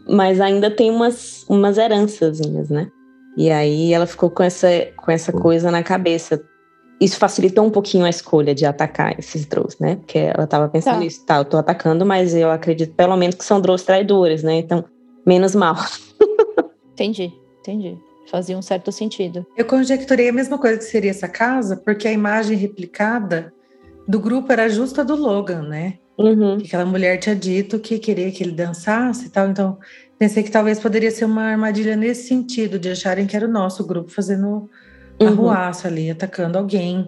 [0.08, 2.88] mas ainda tem umas umas herançazinhas, né?
[3.36, 6.42] E aí ela ficou com essa com essa coisa na cabeça.
[7.02, 9.96] Isso facilitou um pouquinho a escolha de atacar esses Drows, né?
[9.98, 11.00] Porque ela estava pensando Tá.
[11.00, 14.56] nisso, tá, eu tô atacando, mas eu acredito pelo menos que são Drows traidores, né?
[14.60, 14.86] Então,
[15.26, 15.76] menos mal.
[16.94, 17.98] Entendi, entendi.
[18.30, 19.46] Fazia um certo sentido.
[19.58, 23.54] Eu conjecturei a mesma coisa que seria essa casa, porque a imagem replicada
[24.08, 25.96] do grupo era justa do Logan, né?
[26.18, 26.58] Uhum.
[26.58, 29.50] Que aquela mulher tinha dito que queria que ele dançasse e tal.
[29.50, 29.78] Então,
[30.18, 33.86] pensei que talvez poderia ser uma armadilha nesse sentido, de acharem que era o nosso
[33.86, 34.70] grupo fazendo
[35.20, 35.28] Uhum.
[35.28, 37.08] arruaça ali, atacando alguém.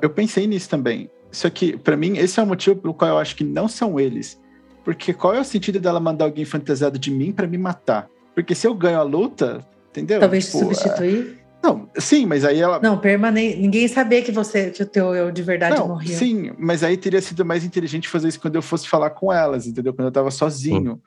[0.00, 1.10] Eu pensei nisso também.
[1.30, 3.98] Só que, pra mim, esse é o motivo pelo qual eu acho que não são
[4.00, 4.40] eles.
[4.84, 8.08] Porque qual é o sentido dela mandar alguém fantasiado de mim pra me matar?
[8.34, 10.18] Porque se eu ganho a luta, entendeu?
[10.20, 11.38] Talvez Tipo, substituir.
[11.38, 12.80] é, Não, sim, mas aí ela.
[12.80, 13.58] Não, permanente.
[13.60, 16.16] Ninguém sabia que você, que o teu eu de verdade Não, morreu.
[16.16, 19.66] sim, mas aí teria sido mais inteligente fazer isso quando eu fosse falar com elas,
[19.66, 19.92] entendeu?
[19.94, 21.00] Quando eu tava sozinho.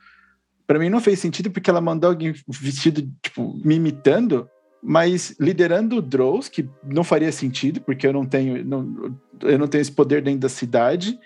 [0.67, 4.49] Pra mim não fez sentido porque ela mandou alguém vestido, tipo, me imitando,
[4.81, 9.67] mas liderando o Drows, que não faria sentido, porque eu não tenho, não, eu não
[9.67, 11.19] tenho esse poder dentro da cidade.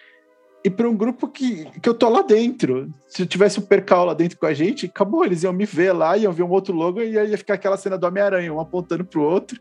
[0.63, 2.89] E para um grupo que, que eu tô lá dentro.
[3.07, 5.93] Se eu tivesse o percal lá dentro com a gente, acabou, eles iam me ver
[5.93, 9.05] lá, iam ver um outro logo e ia ficar aquela cena do Homem-Aranha, um apontando
[9.05, 9.59] pro outro.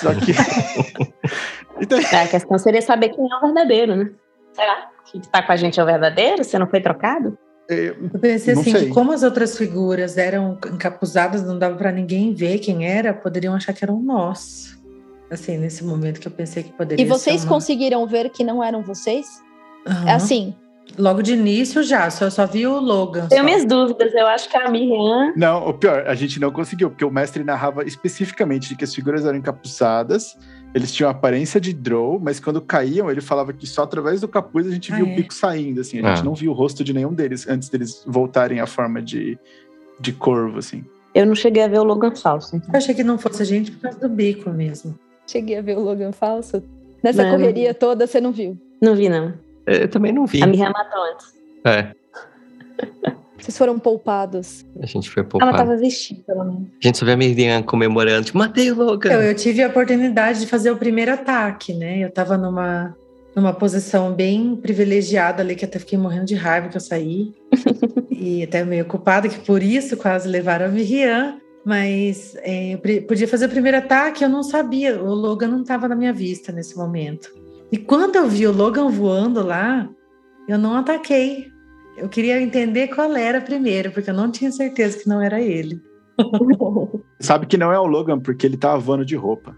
[0.00, 0.32] Só que.
[1.80, 4.10] então, É, a questão seria saber quem é o verdadeiro, né?
[4.52, 6.42] Será que está com a gente é o verdadeiro?
[6.42, 7.38] Você não foi trocado?
[7.70, 8.86] é, Eu pensei assim, sei.
[8.86, 13.54] que como as outras figuras eram encapuzadas, não dava para ninguém ver quem era, poderiam
[13.54, 14.76] achar que eram nós.
[15.30, 17.54] Assim, nesse momento que eu pensei que poderia E vocês ser uma...
[17.54, 19.40] conseguiram ver que não eram vocês?
[19.86, 20.14] Aham.
[20.14, 20.54] Assim,
[20.98, 23.28] Logo de início já, só, só vi o Logan.
[23.28, 23.44] Tenho só.
[23.46, 24.12] minhas dúvidas.
[24.12, 25.32] Eu acho que a Miriam.
[25.36, 28.92] Não, o pior, a gente não conseguiu, porque o mestre narrava especificamente de que as
[28.92, 30.36] figuras eram encapuçadas,
[30.74, 34.26] eles tinham a aparência de Drow, mas quando caíam, ele falava que só através do
[34.26, 35.12] capuz a gente Ah, viu é?
[35.12, 36.24] o pico saindo, assim, a gente Ah.
[36.24, 39.38] não viu o rosto de nenhum deles antes deles voltarem à forma de,
[40.00, 40.84] de corvo, assim.
[41.14, 42.56] Eu não cheguei a ver o Logan falso.
[42.56, 42.68] então.
[42.72, 44.98] Eu achei que não fosse a gente por causa do bico mesmo.
[45.24, 46.60] cheguei a ver o Logan falso.
[47.02, 47.30] Nessa Não.
[47.30, 48.58] correria toda, você não viu.
[48.82, 49.34] Não vi, não.
[49.70, 50.42] Eu também não vi.
[50.42, 51.34] A Miriam matou antes.
[51.64, 51.94] É,
[53.38, 54.64] Vocês foram poupados.
[54.82, 55.56] a gente foi Ela poupado.
[55.56, 56.68] tava vestida, pelo menos.
[56.82, 59.10] A gente só vê a Miriam comemorando, tipo, matei o Logan.
[59.12, 61.98] Eu, eu tive a oportunidade de fazer o primeiro ataque, né?
[61.98, 62.96] Eu tava numa,
[63.34, 67.32] numa posição bem privilegiada ali, que até fiquei morrendo de raiva que eu saí.
[68.10, 71.38] e até meio culpada, que por isso quase levaram a Miriam.
[71.64, 75.00] Mas é, eu podia fazer o primeiro ataque, eu não sabia.
[75.02, 77.30] O Logan não estava na minha vista nesse momento.
[77.72, 79.88] E quando eu vi o Logan voando lá,
[80.48, 81.52] eu não ataquei.
[81.96, 85.80] Eu queria entender qual era primeiro, porque eu não tinha certeza que não era ele.
[87.20, 89.56] Sabe que não é o Logan, porque ele tava voando de roupa.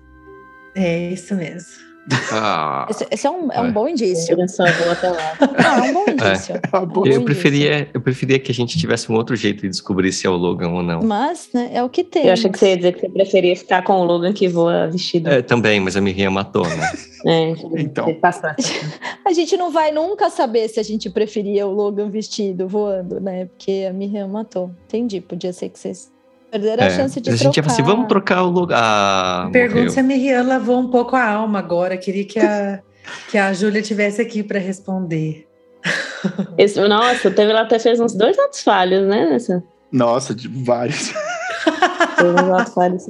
[0.75, 1.92] É isso mesmo.
[2.33, 3.71] Ah, Esse, esse é, um, é um É.
[3.71, 4.39] bom indício.
[4.39, 5.37] Eu só vou até lá.
[5.41, 6.57] Ah, é um bom indício.
[6.57, 7.25] É boa- Bom eu indício.
[7.25, 10.35] preferia, eu preferia que a gente tivesse um outro jeito de descobrir se é o
[10.37, 11.03] Logan ou não.
[11.03, 12.27] Mas, né, é o que tem.
[12.27, 14.89] Eu achei que você ia dizer que você preferia ficar com o Logan que voa
[14.89, 15.29] vestido.
[15.31, 16.91] É, também, mas a Miriam matou, né?
[17.25, 18.07] É, Então.
[19.25, 23.45] A gente não vai nunca saber se a gente preferia o Logan vestido voando, né?
[23.47, 24.73] Porque a Miriam matou.
[24.87, 25.21] Entendi.
[25.21, 26.11] Podia ser que vocês
[26.53, 27.71] perderam a É, chance de a gente ia trocar.
[27.71, 28.75] falar assim, vamos trocar o Logan.
[28.79, 29.91] Ah, Pergunto morreu.
[29.93, 31.97] se a Miriam lavou um pouco a alma agora.
[31.97, 32.81] Queria que a,
[33.31, 35.49] que a Júlia tivesse aqui para responder.
[36.59, 39.31] Esse- nossa, teve, ela até fez uns dois atos falhos, né?
[39.31, 41.13] Nessa, Nossa, de vários.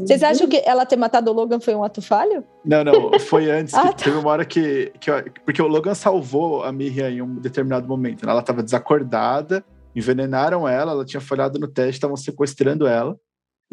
[0.07, 2.42] Vocês acham que ela ter matado o Logan foi um ato falho?
[2.64, 3.74] Não, não, foi antes.
[3.74, 3.92] Ah, tá.
[3.92, 5.11] Teve uma hora que, que.
[5.44, 8.24] Porque o Logan salvou a Miriam em um determinado momento.
[8.24, 8.31] né?
[8.33, 9.62] Ela estava desacordada,
[9.94, 13.16] envenenaram ela, ela tinha falhado no teste, estavam sequestrando ela.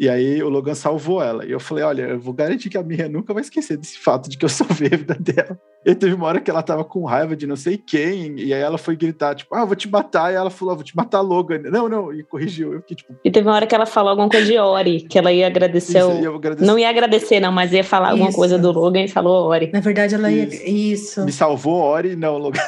[0.00, 1.44] E aí o Logan salvou ela.
[1.44, 4.30] E eu falei: olha, eu vou garantir que a Miriam nunca vai esquecer desse fato
[4.30, 5.58] de que eu salvei a vida dela.
[5.84, 8.60] E teve uma hora que ela tava com raiva de não sei quem, e aí
[8.62, 10.32] ela foi gritar, tipo, ah, eu vou te matar.
[10.32, 11.58] E ela falou, ah, vou te matar, Logan.
[11.70, 12.72] Não, não, e corrigiu.
[12.72, 15.18] Eu fiquei tipo, E teve uma hora que ela falou alguma coisa de Ori, que
[15.18, 15.98] ela ia agradecer.
[15.98, 16.66] isso o- agradeço.
[16.66, 18.38] Não ia agradecer, não, mas ia falar alguma Isso.
[18.38, 19.70] coisa do Logan e falou Ori.
[19.70, 20.44] Na verdade, ela ia.
[20.44, 20.64] Isso.
[20.66, 21.24] Isso.
[21.26, 22.60] Me salvou, Ori, não, Logan.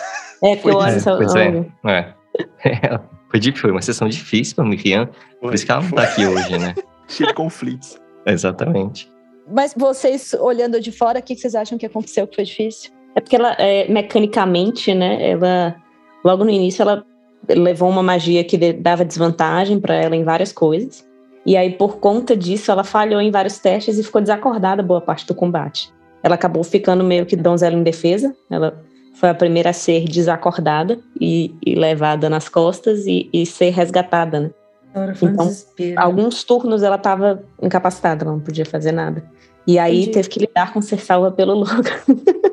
[0.43, 1.45] É, que Foi o Ori É, pois é.
[1.49, 1.67] Logan.
[1.87, 2.13] É.
[3.33, 5.09] Foi, foi uma sessão difícil pra Miriam,
[5.41, 6.75] por isso que ela não tá aqui hoje, né?
[7.09, 7.99] Cheio de conflitos.
[8.27, 9.11] Exatamente.
[9.51, 12.93] Mas vocês, olhando de fora, o que vocês acham que aconteceu que foi difícil?
[13.15, 15.77] É porque ela, é, mecanicamente, né, ela,
[16.25, 17.05] logo no início, ela
[17.49, 21.07] levou uma magia que dava desvantagem para ela em várias coisas.
[21.45, 25.27] E aí, por conta disso, ela falhou em vários testes e ficou desacordada boa parte
[25.27, 25.93] do combate.
[26.23, 28.35] Ela acabou ficando meio que donzela em defesa.
[28.49, 28.81] Ela
[29.15, 34.39] foi a primeira a ser desacordada e, e levada nas costas e, e ser resgatada,
[34.39, 34.51] né?
[34.95, 36.01] Agora foi um Então, desespero.
[36.01, 39.25] Alguns turnos ela estava incapacitada, ela não podia fazer nada.
[39.67, 40.13] E aí Entendi.
[40.13, 41.83] teve que lidar com ser salva pelo Logan.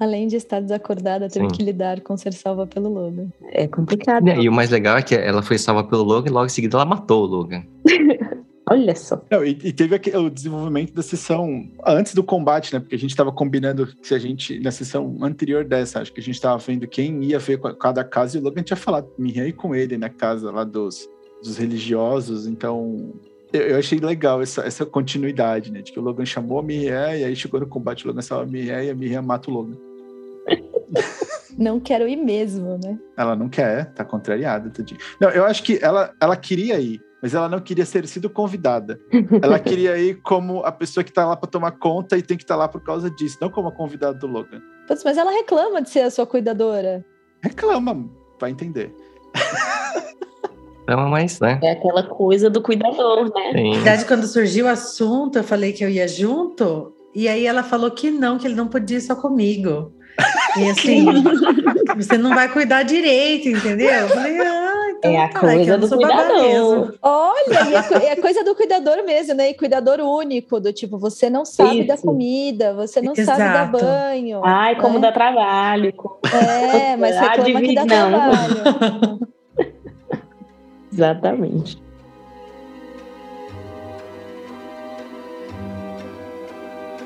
[0.00, 1.54] Além de estar desacordada, teve Sim.
[1.54, 3.28] que lidar com ser salva pelo Logan.
[3.52, 4.26] É complicado.
[4.28, 6.76] E o mais legal é que ela foi salva pelo Logan e logo em seguida
[6.76, 7.62] ela matou o Logan.
[8.70, 9.20] Olha só.
[9.28, 12.78] Não, e, e teve aqui o desenvolvimento da sessão antes do combate, né?
[12.78, 16.20] Porque a gente estava combinando que se a gente, na sessão anterior dessa, acho que
[16.20, 19.08] a gente estava vendo quem ia ver com cada casa e o Logan tinha falado,
[19.18, 21.08] me ir com ele na casa lá dos,
[21.42, 23.12] dos religiosos, então
[23.52, 25.82] eu, achei legal essa, essa continuidade, né?
[25.82, 28.44] De que o Logan chamou a Miriam e aí chegou no combate, o Logan salva
[28.44, 29.76] a Miriam e a Miriam mata o Logan.
[31.58, 32.98] Não quero ir mesmo, né?
[33.16, 34.98] Ela não quer, tá contrariada, tadinha.
[35.20, 38.98] Não, eu acho que ela, ela queria ir, mas ela não queria ser sido convidada.
[39.42, 42.44] Ela queria ir como a pessoa que tá lá pra tomar conta e tem que
[42.44, 44.62] estar lá por causa disso, não como a convidada do Logan.
[44.86, 47.04] Putz, mas ela reclama de ser a sua cuidadora.
[47.42, 48.08] Reclama,
[48.40, 48.94] vai entender.
[50.82, 51.58] Então, mas, né?
[51.62, 53.52] É aquela coisa do cuidador, né?
[53.52, 53.68] Sim.
[53.70, 57.62] Na verdade, quando surgiu o assunto, eu falei que eu ia junto, e aí ela
[57.62, 59.92] falou que não, que ele não podia ir só comigo.
[60.58, 61.06] E assim,
[61.96, 63.88] você não vai cuidar direito, entendeu?
[63.88, 66.42] Eu falei, ah, então É a tá, coisa não do cuidador.
[66.42, 66.92] mesmo.
[67.00, 67.58] Olha,
[68.02, 69.50] é, é coisa do cuidador mesmo, né?
[69.50, 72.04] E cuidador único, do tipo, você não sabe da Isso.
[72.04, 73.78] comida, você não sabe dar Exato.
[73.78, 74.40] banho.
[74.44, 75.00] Ai, como né?
[75.00, 75.92] dá trabalho.
[75.94, 78.18] como- É, mas reclama que dá Adivinha, não.
[78.18, 79.20] trabalho.
[80.92, 81.80] Exatamente.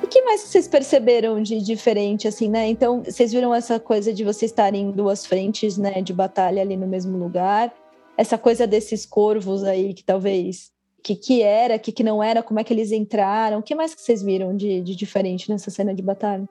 [0.02, 2.68] O que mais vocês perceberam de diferente, assim, né?
[2.68, 6.76] Então, vocês viram essa coisa de vocês estarem em duas frentes, né, de batalha ali
[6.76, 7.74] no mesmo lugar?
[8.16, 10.72] Essa coisa desses corvos aí, que talvez...
[11.02, 13.58] Que, que era, que, que não era, como é que eles entraram?
[13.58, 16.48] O que mais que vocês viram de, de diferente nessa cena de batalha?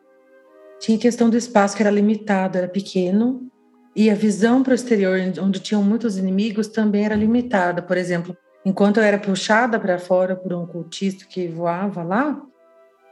[0.80, 3.50] Tinha questão do espaço que era limitado, era pequeno,
[3.96, 7.82] e a visão para o exterior, onde tinham muitos inimigos, também era limitada.
[7.82, 12.42] Por exemplo, enquanto eu era puxada para fora por um cultista que voava lá,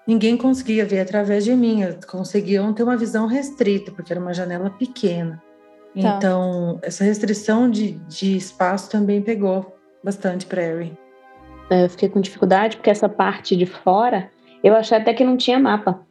[0.07, 4.69] ninguém conseguia ver através de mim, conseguiam ter uma visão restrita, porque era uma janela
[4.71, 5.41] pequena.
[5.99, 6.15] Tá.
[6.17, 10.97] Então, essa restrição de, de espaço também pegou bastante para Erin.
[11.69, 14.29] É, Eu fiquei com dificuldade porque essa parte de fora,
[14.63, 16.01] eu achei até que não tinha mapa.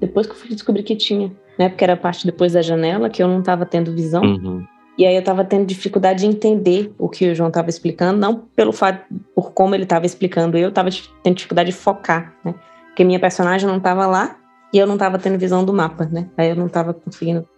[0.00, 1.68] Depois que eu fui descobrir que tinha, né?
[1.68, 4.22] Porque era a parte depois da janela que eu não estava tendo visão.
[4.22, 4.64] Uhum.
[4.98, 8.36] E aí eu estava tendo dificuldade de entender o que o João estava explicando, não
[8.54, 9.02] pelo fato,
[9.34, 10.90] por como ele estava explicando, eu estava
[11.22, 12.54] tendo dificuldade de focar, né?
[12.88, 14.36] Porque minha personagem não estava lá
[14.72, 16.28] e eu não estava tendo visão do mapa, né?
[16.36, 17.48] Aí eu não estava conseguindo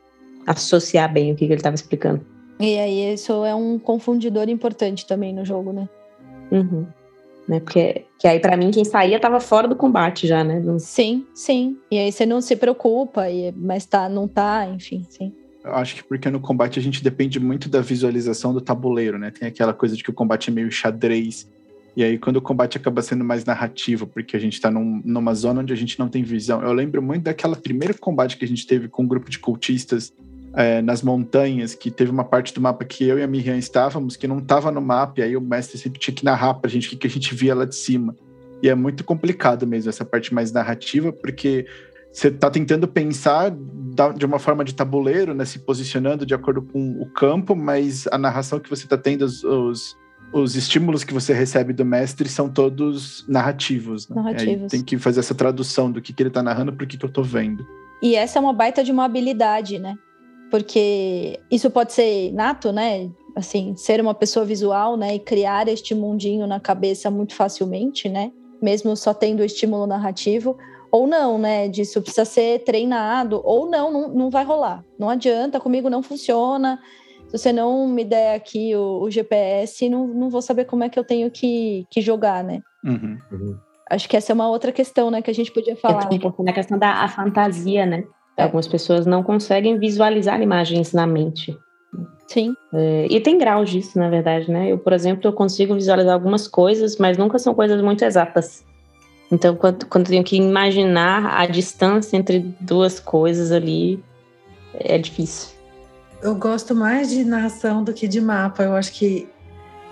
[0.46, 2.24] associar bem o que, que ele estava explicando.
[2.60, 5.88] E aí, isso é um confundidor importante também no jogo, né?
[6.52, 6.86] Uhum.
[7.48, 7.60] Né?
[7.60, 10.60] Porque que aí para mim quem saía estava fora do combate já, né?
[10.60, 11.76] Não- Sim, sim.
[11.90, 15.32] E aí você não se preocupa, e, mas tá, não tá, enfim, sim.
[15.62, 19.30] Eu acho que porque no combate a gente depende muito da visualização do tabuleiro, né?
[19.30, 21.50] Tem aquela coisa de que o combate é meio xadrez.
[21.96, 25.32] E aí, quando o combate acaba sendo mais narrativo, porque a gente tá num, numa
[25.32, 26.60] zona onde a gente não tem visão.
[26.60, 30.12] Eu lembro muito daquela primeiro combate que a gente teve com um grupo de cultistas
[30.56, 34.16] é, nas montanhas, que teve uma parte do mapa que eu e a Miriam estávamos,
[34.16, 36.86] que não estava no mapa, e aí o mestre sempre tinha que narrar pra gente
[36.86, 38.14] o que, que a gente via lá de cima.
[38.62, 41.66] E é muito complicado mesmo essa parte mais narrativa, porque
[42.10, 43.52] você está tentando pensar
[44.16, 48.16] de uma forma de tabuleiro, né, se posicionando de acordo com o campo, mas a
[48.16, 49.96] narração que você está tendo, os, os,
[50.32, 54.08] os, estímulos que você recebe do mestre são todos narrativos.
[54.08, 54.16] Né?
[54.16, 54.70] Narrativos.
[54.70, 57.04] tem que fazer essa tradução do que, que ele está narrando para o que, que
[57.04, 57.66] eu estou vendo.
[58.00, 59.96] E essa é uma baita de uma habilidade, né?
[60.54, 63.10] Porque isso pode ser nato, né?
[63.34, 65.16] Assim, ser uma pessoa visual, né?
[65.16, 68.30] E criar este mundinho na cabeça muito facilmente, né?
[68.62, 70.56] Mesmo só tendo o estímulo narrativo
[70.92, 71.66] ou não, né?
[71.66, 74.84] Disso precisa ser treinado, ou não, não, não vai rolar.
[74.96, 76.78] Não adianta, comigo não funciona.
[77.26, 80.88] Se você não me der aqui o, o GPS, não, não vou saber como é
[80.88, 82.62] que eu tenho que, que jogar, né?
[82.84, 83.18] Uhum.
[83.32, 83.58] Uhum.
[83.90, 86.08] Acho que essa é uma outra questão, né, que a gente podia falar.
[86.12, 88.04] É um pouco na questão da a fantasia, né?
[88.36, 88.42] É.
[88.42, 91.56] Algumas pessoas não conseguem visualizar imagens na mente.
[92.26, 92.54] Sim.
[92.72, 94.72] É, e tem graus disso, na verdade, né?
[94.72, 98.64] Eu, por exemplo, eu consigo visualizar algumas coisas, mas nunca são coisas muito exatas.
[99.30, 104.02] Então, quando, quando eu tenho que imaginar a distância entre duas coisas ali,
[104.74, 105.54] é difícil.
[106.22, 108.62] Eu gosto mais de narração do que de mapa.
[108.62, 109.28] Eu acho que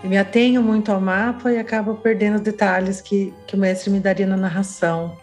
[0.03, 4.01] me atenho muito ao mapa e acabo perdendo os detalhes que, que o mestre me
[4.01, 5.17] daria na narração.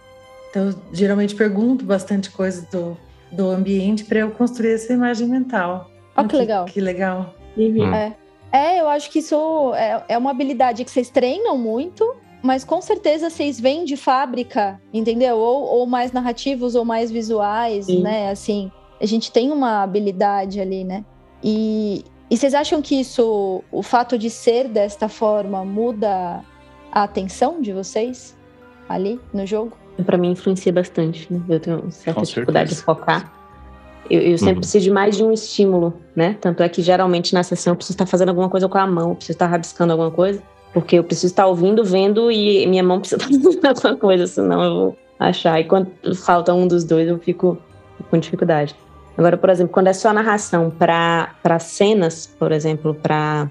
[0.49, 2.97] Então, eu geralmente pergunto bastante coisa do,
[3.31, 5.89] do ambiente para eu construir essa imagem mental.
[6.15, 6.65] Ó, que legal.
[6.65, 7.33] Que legal.
[7.57, 7.93] Hum.
[7.93, 8.15] É.
[8.51, 12.81] é, eu acho que isso é, é uma habilidade que vocês treinam muito mas com
[12.81, 15.37] certeza vocês vêm de fábrica, entendeu?
[15.37, 18.01] Ou, ou mais narrativos ou mais visuais, Sim.
[18.01, 18.29] né?
[18.29, 21.03] Assim, a gente tem uma habilidade ali, né?
[21.43, 26.43] E, e vocês acham que isso, o fato de ser desta forma, muda
[26.91, 28.37] a atenção de vocês
[28.87, 29.77] ali no jogo?
[30.05, 31.41] Para mim influencia bastante, né?
[31.49, 33.31] Eu tenho certa dificuldade de focar.
[34.09, 34.59] Eu, eu sempre uhum.
[34.61, 36.35] preciso de mais de um estímulo, né?
[36.41, 39.09] Tanto é que geralmente na sessão eu preciso estar fazendo alguma coisa com a mão,
[39.09, 40.41] eu preciso estar rabiscando alguma coisa.
[40.73, 44.63] Porque eu preciso estar ouvindo, vendo e minha mão precisa estar fazendo alguma coisa, senão
[44.63, 45.59] eu vou achar.
[45.59, 47.57] E quando falta um dos dois, eu fico
[48.09, 48.75] com dificuldade.
[49.17, 53.49] Agora, por exemplo, quando é só narração para cenas, por exemplo, para.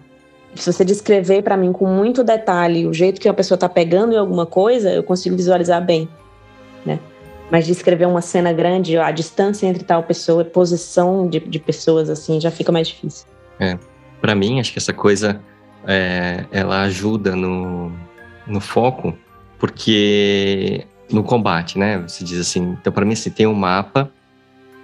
[0.55, 4.15] Se você descrever para mim com muito detalhe o jeito que a pessoa está pegando
[4.15, 6.09] em alguma coisa, eu consigo visualizar bem,
[6.85, 6.99] né?
[7.51, 12.41] Mas descrever uma cena grande, a distância entre tal pessoa, posição de, de pessoas, assim,
[12.41, 13.27] já fica mais difícil.
[13.59, 13.79] É.
[14.21, 15.41] Para mim, acho que essa coisa
[15.87, 17.93] é, ela ajuda no,
[18.47, 19.17] no foco,
[19.59, 21.99] porque no combate, né?
[21.99, 24.11] Você diz assim, então para mim assim, tem um mapa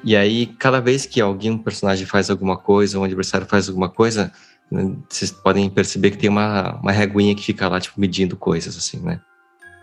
[0.05, 3.89] e aí cada vez que alguém, um personagem faz alguma coisa, um adversário faz alguma
[3.89, 4.31] coisa,
[4.71, 8.77] né, vocês podem perceber que tem uma, uma reguinha que fica lá, tipo, medindo coisas,
[8.77, 9.21] assim, né?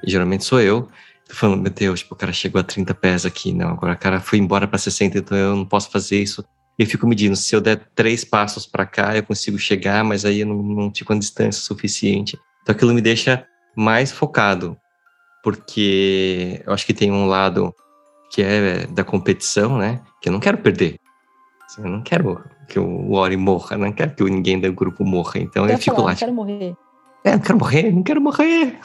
[0.04, 0.88] E geralmente sou eu,
[1.36, 4.20] falando, meu Deus, tipo, o cara chegou a 30 pés aqui, não, agora o cara
[4.20, 6.44] foi embora para 60, então eu não posso fazer isso
[6.82, 10.40] eu fico medindo, se eu der três passos para cá, eu consigo chegar, mas aí
[10.40, 12.40] eu não, não fico a distância suficiente.
[12.62, 14.78] Então aquilo me deixa mais focado,
[15.44, 17.74] porque eu acho que tem um lado
[18.32, 20.02] que é da competição, né?
[20.22, 20.98] Que eu não quero perder.
[21.66, 25.40] Assim, eu não quero que o Ori morra, não quero que ninguém do grupo morra.
[25.40, 26.12] Então eu, eu fico falar, lá.
[26.12, 26.76] Não quero morrer.
[27.24, 28.80] É, não quero morrer, não quero morrer.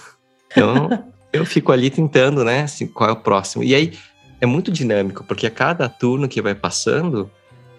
[0.50, 0.88] Então
[1.36, 2.62] eu fico ali tentando, né?
[2.62, 3.62] Assim, qual é o próximo.
[3.62, 3.92] E aí
[4.40, 7.30] é muito dinâmico, porque a cada turno que vai passando,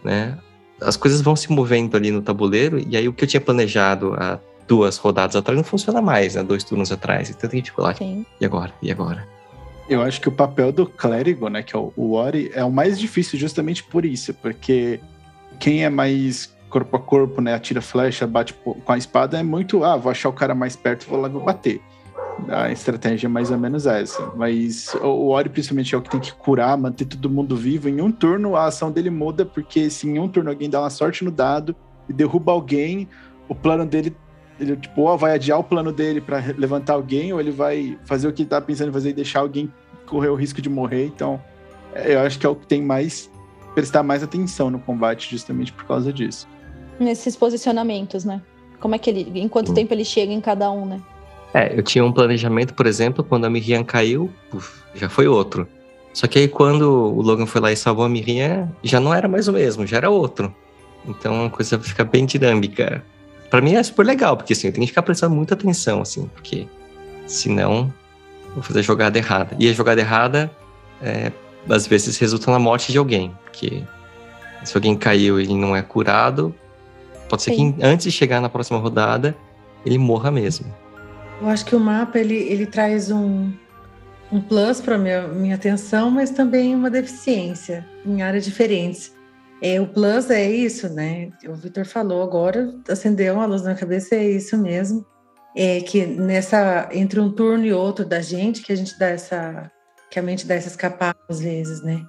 [0.04, 0.38] né?
[0.82, 4.14] As coisas vão se movendo ali no tabuleiro, e aí o que eu tinha planejado
[4.14, 6.44] há duas rodadas atrás não funciona mais, né?
[6.44, 7.30] Dois turnos atrás.
[7.30, 8.26] Então tem que tipo lá, Sim.
[8.40, 8.74] e agora?
[8.82, 9.28] E agora?
[9.90, 13.00] Eu acho que o papel do clérigo, né, que é o Ori, é o mais
[13.00, 15.00] difícil justamente por isso, porque
[15.60, 19.86] quem é mais corpo a corpo, né, atira flecha, bate com a espada, é muito,
[19.86, 21.82] ah, vou achar o cara mais perto, vou lá bater
[22.50, 24.32] a estratégia é mais ou menos essa.
[24.36, 27.90] Mas o Ori, principalmente, é o que tem que curar, manter todo mundo vivo.
[27.90, 30.90] Em um turno, a ação dele muda, porque se em um turno alguém dá uma
[30.90, 31.76] sorte no dado
[32.08, 33.08] e derruba alguém,
[33.50, 34.16] o plano dele,
[34.60, 38.28] ele, tipo, ou vai adiar o plano dele para levantar alguém, ou ele vai fazer
[38.28, 39.72] o que ele tá pensando em fazer e deixar alguém
[40.06, 41.06] correr o risco de morrer.
[41.06, 41.42] Então,
[41.94, 43.30] é, eu acho que é o que tem mais.
[43.74, 46.48] prestar mais atenção no combate, justamente por causa disso.
[47.00, 48.42] Nesses posicionamentos, né?
[48.80, 49.40] Como é que ele.
[49.40, 49.76] Em quanto hum.
[49.76, 51.02] tempo ele chega em cada um, né?
[51.54, 55.68] É, eu tinha um planejamento, por exemplo, quando a Miriam caiu, puf, já foi outro.
[56.14, 59.28] Só que aí quando o Logan foi lá e salvou a Miriam, já não era
[59.28, 60.54] mais o mesmo, já era outro.
[61.08, 63.04] Então a coisa fica bem dinâmica.
[63.50, 66.28] Para mim é super legal, porque assim, eu tenho que ficar prestando muita atenção, assim,
[66.34, 66.68] porque
[67.26, 67.94] senão
[68.54, 69.56] vou fazer a jogada errada.
[69.60, 70.52] E a jogada errada,
[71.02, 71.32] é,
[71.70, 73.84] às vezes, resulta na morte de alguém, porque
[74.64, 76.54] se alguém caiu e não é curado,
[77.30, 77.72] pode ser Sim.
[77.74, 79.36] que antes de chegar na próxima rodada,
[79.86, 80.74] ele morra mesmo.
[81.42, 83.52] Eu acho que o mapa ele, ele traz um,
[84.32, 89.16] um plus para minha minha atenção, mas também uma deficiência em áreas diferentes.
[89.62, 91.32] É, o plus é isso, né?
[91.48, 95.06] O Vitor falou agora, acendeu uma luz na cabeça, é isso mesmo.
[95.56, 99.72] É que nessa entre um turno e outro da gente, que a gente dá essa
[100.10, 102.04] que a mente dá essa escapada às vezes, né?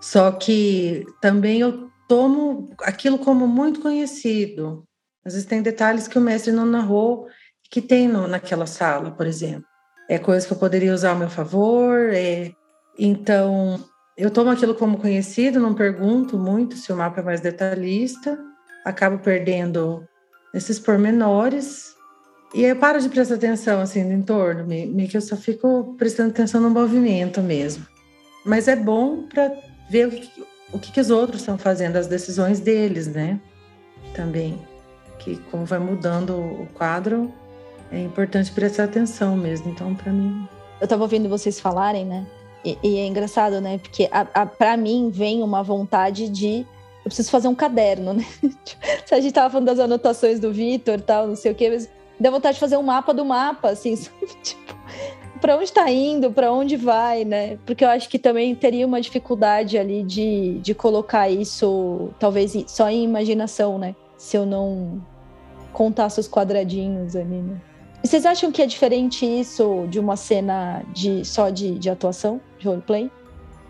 [0.00, 4.84] Só que também eu tomo aquilo como muito conhecido.
[5.24, 7.28] Às vezes tem detalhes que o mestre não narrou
[7.72, 9.64] que tem no, naquela sala, por exemplo.
[10.06, 12.10] É coisa que eu poderia usar ao meu favor.
[12.12, 12.52] É...
[12.98, 13.82] Então,
[14.14, 18.38] eu tomo aquilo como conhecido, não pergunto muito se o mapa é mais detalhista,
[18.84, 20.06] acabo perdendo
[20.52, 21.94] esses pormenores.
[22.54, 26.28] E eu paro de prestar atenção assim no entorno, meio que eu só fico prestando
[26.28, 27.86] atenção no movimento mesmo.
[28.44, 29.50] Mas é bom para
[29.88, 30.44] ver o que,
[30.74, 33.40] o que, que os outros estão fazendo, as decisões deles, né?
[34.14, 34.60] Também.
[35.18, 37.32] Que como vai mudando o quadro,
[37.92, 39.70] é importante prestar atenção mesmo.
[39.70, 40.48] Então, para mim.
[40.80, 42.26] Eu estava ouvindo vocês falarem, né?
[42.64, 43.78] E, e, é engraçado, né?
[43.78, 44.08] Porque
[44.58, 46.66] para mim vem uma vontade de.
[47.04, 48.24] Eu preciso fazer um caderno, né?
[49.04, 51.88] Se a gente tava falando das anotações do Vitor tal, não sei o quê, mas
[52.18, 53.94] dá vontade de fazer um mapa do mapa, assim,
[54.42, 54.76] tipo,
[55.40, 57.58] para onde está indo, para onde vai, né?
[57.66, 62.88] Porque eu acho que também teria uma dificuldade ali de, de colocar isso, talvez só
[62.88, 63.96] em imaginação, né?
[64.16, 65.04] Se eu não
[65.72, 67.60] contasse os quadradinhos ali, né?
[68.02, 72.66] Vocês acham que é diferente isso de uma cena de só de, de atuação, de
[72.66, 73.10] roleplay?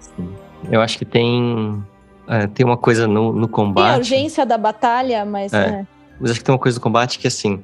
[0.01, 0.35] Sim.
[0.70, 1.83] Eu acho que tem,
[2.26, 3.87] é, tem uma coisa no, no combate.
[3.87, 5.53] Tem a urgência da batalha, mas.
[5.53, 5.59] É.
[5.59, 5.87] É.
[6.18, 7.62] Mas acho que tem uma coisa no combate que assim,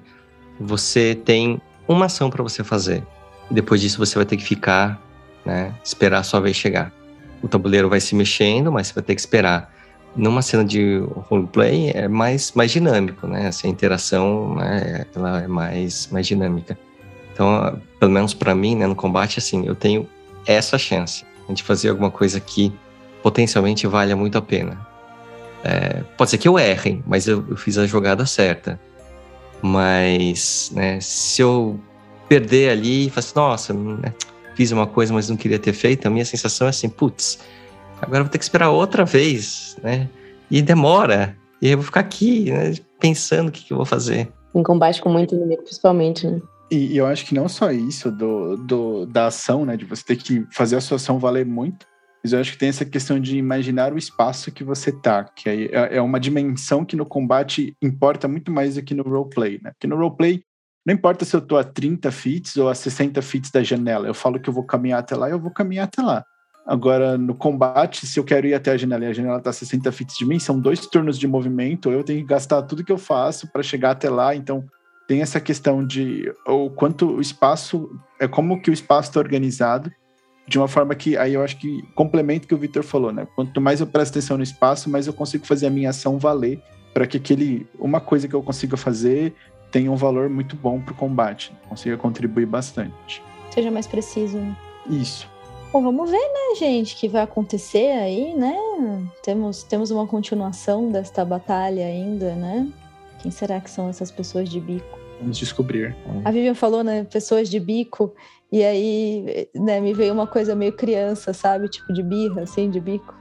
[0.60, 3.02] você tem uma ação para você fazer.
[3.50, 5.00] E depois disso você vai ter que ficar,
[5.44, 5.74] né?
[5.82, 6.92] Esperar a sua vez chegar.
[7.42, 9.72] O tabuleiro vai se mexendo, mas você vai ter que esperar
[10.16, 10.98] numa cena de
[11.28, 13.46] roleplay é mais, mais dinâmico, né?
[13.46, 16.78] Essa interação, né, ela é mais, mais dinâmica.
[17.32, 20.08] Então, pelo menos para mim, né, no combate, assim, eu tenho
[20.46, 22.72] essa chance de fazer alguma coisa que
[23.22, 24.86] potencialmente valha muito a pena.
[25.62, 28.78] É, pode ser que eu erre, mas eu, eu, fiz a jogada certa.
[29.62, 31.78] Mas, né, se eu
[32.28, 34.14] perder ali e falar assim, nossa, né,
[34.54, 37.38] fiz uma coisa, mas não queria ter feito, a minha sensação é assim, putz,
[38.00, 40.08] agora vou ter que esperar outra vez, né?
[40.50, 41.36] E demora.
[41.60, 44.28] E eu vou ficar aqui, né, pensando o que, que eu vou fazer.
[44.54, 46.40] Em combate com muito inimigo, principalmente, né?
[46.70, 49.76] E, eu acho que não só isso do, do, da ação, né?
[49.76, 51.86] De você ter que fazer a sua ação valer muito,
[52.22, 55.48] mas eu acho que tem essa questão de imaginar o espaço que você tá, que
[55.48, 59.70] é, é uma dimensão que no combate importa muito mais do que no roleplay, né?
[59.72, 60.42] Porque no roleplay,
[60.86, 64.14] não importa se eu tô a 30 feet ou a 60 feet da janela, eu
[64.14, 66.24] falo que eu vou caminhar até lá, eu vou caminhar até lá.
[66.68, 69.90] Agora, no combate, se eu quero ir até a janela e a janela está 60
[69.90, 72.98] fits de mim, são dois turnos de movimento, eu tenho que gastar tudo que eu
[72.98, 74.34] faço para chegar até lá.
[74.34, 74.62] Então,
[75.06, 79.90] tem essa questão de o quanto o espaço, é como que o espaço está organizado,
[80.46, 83.26] de uma forma que aí eu acho que complementa o que o Victor falou, né?
[83.34, 86.62] Quanto mais eu presto atenção no espaço, mais eu consigo fazer a minha ação valer
[86.92, 89.34] para que aquele uma coisa que eu consiga fazer
[89.70, 93.22] tenha um valor muito bom para o combate, consiga contribuir bastante.
[93.50, 94.36] Seja mais preciso.
[94.36, 94.54] Né?
[94.90, 95.37] Isso.
[95.72, 98.56] Bom, vamos ver, né, gente, o que vai acontecer aí, né?
[99.22, 102.68] Temos, temos uma continuação desta batalha ainda, né?
[103.20, 104.98] Quem será que são essas pessoas de bico?
[105.20, 105.94] Vamos descobrir.
[106.24, 108.14] A Vivian falou, né, pessoas de bico,
[108.50, 111.68] e aí, né, me veio uma coisa meio criança, sabe?
[111.68, 113.14] Tipo de birra, assim, de bico.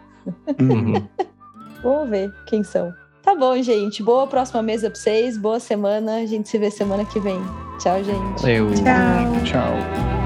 [0.59, 1.05] Uhum.
[1.83, 2.93] vamos ver quem são.
[3.21, 4.01] Tá bom, gente.
[4.01, 5.37] Boa próxima mesa pra vocês.
[5.37, 6.17] Boa semana.
[6.17, 7.41] A gente se vê semana que vem.
[7.77, 8.49] Tchau, gente.
[8.49, 8.73] Eu.
[8.73, 9.43] Tchau.
[9.43, 10.16] Tchau.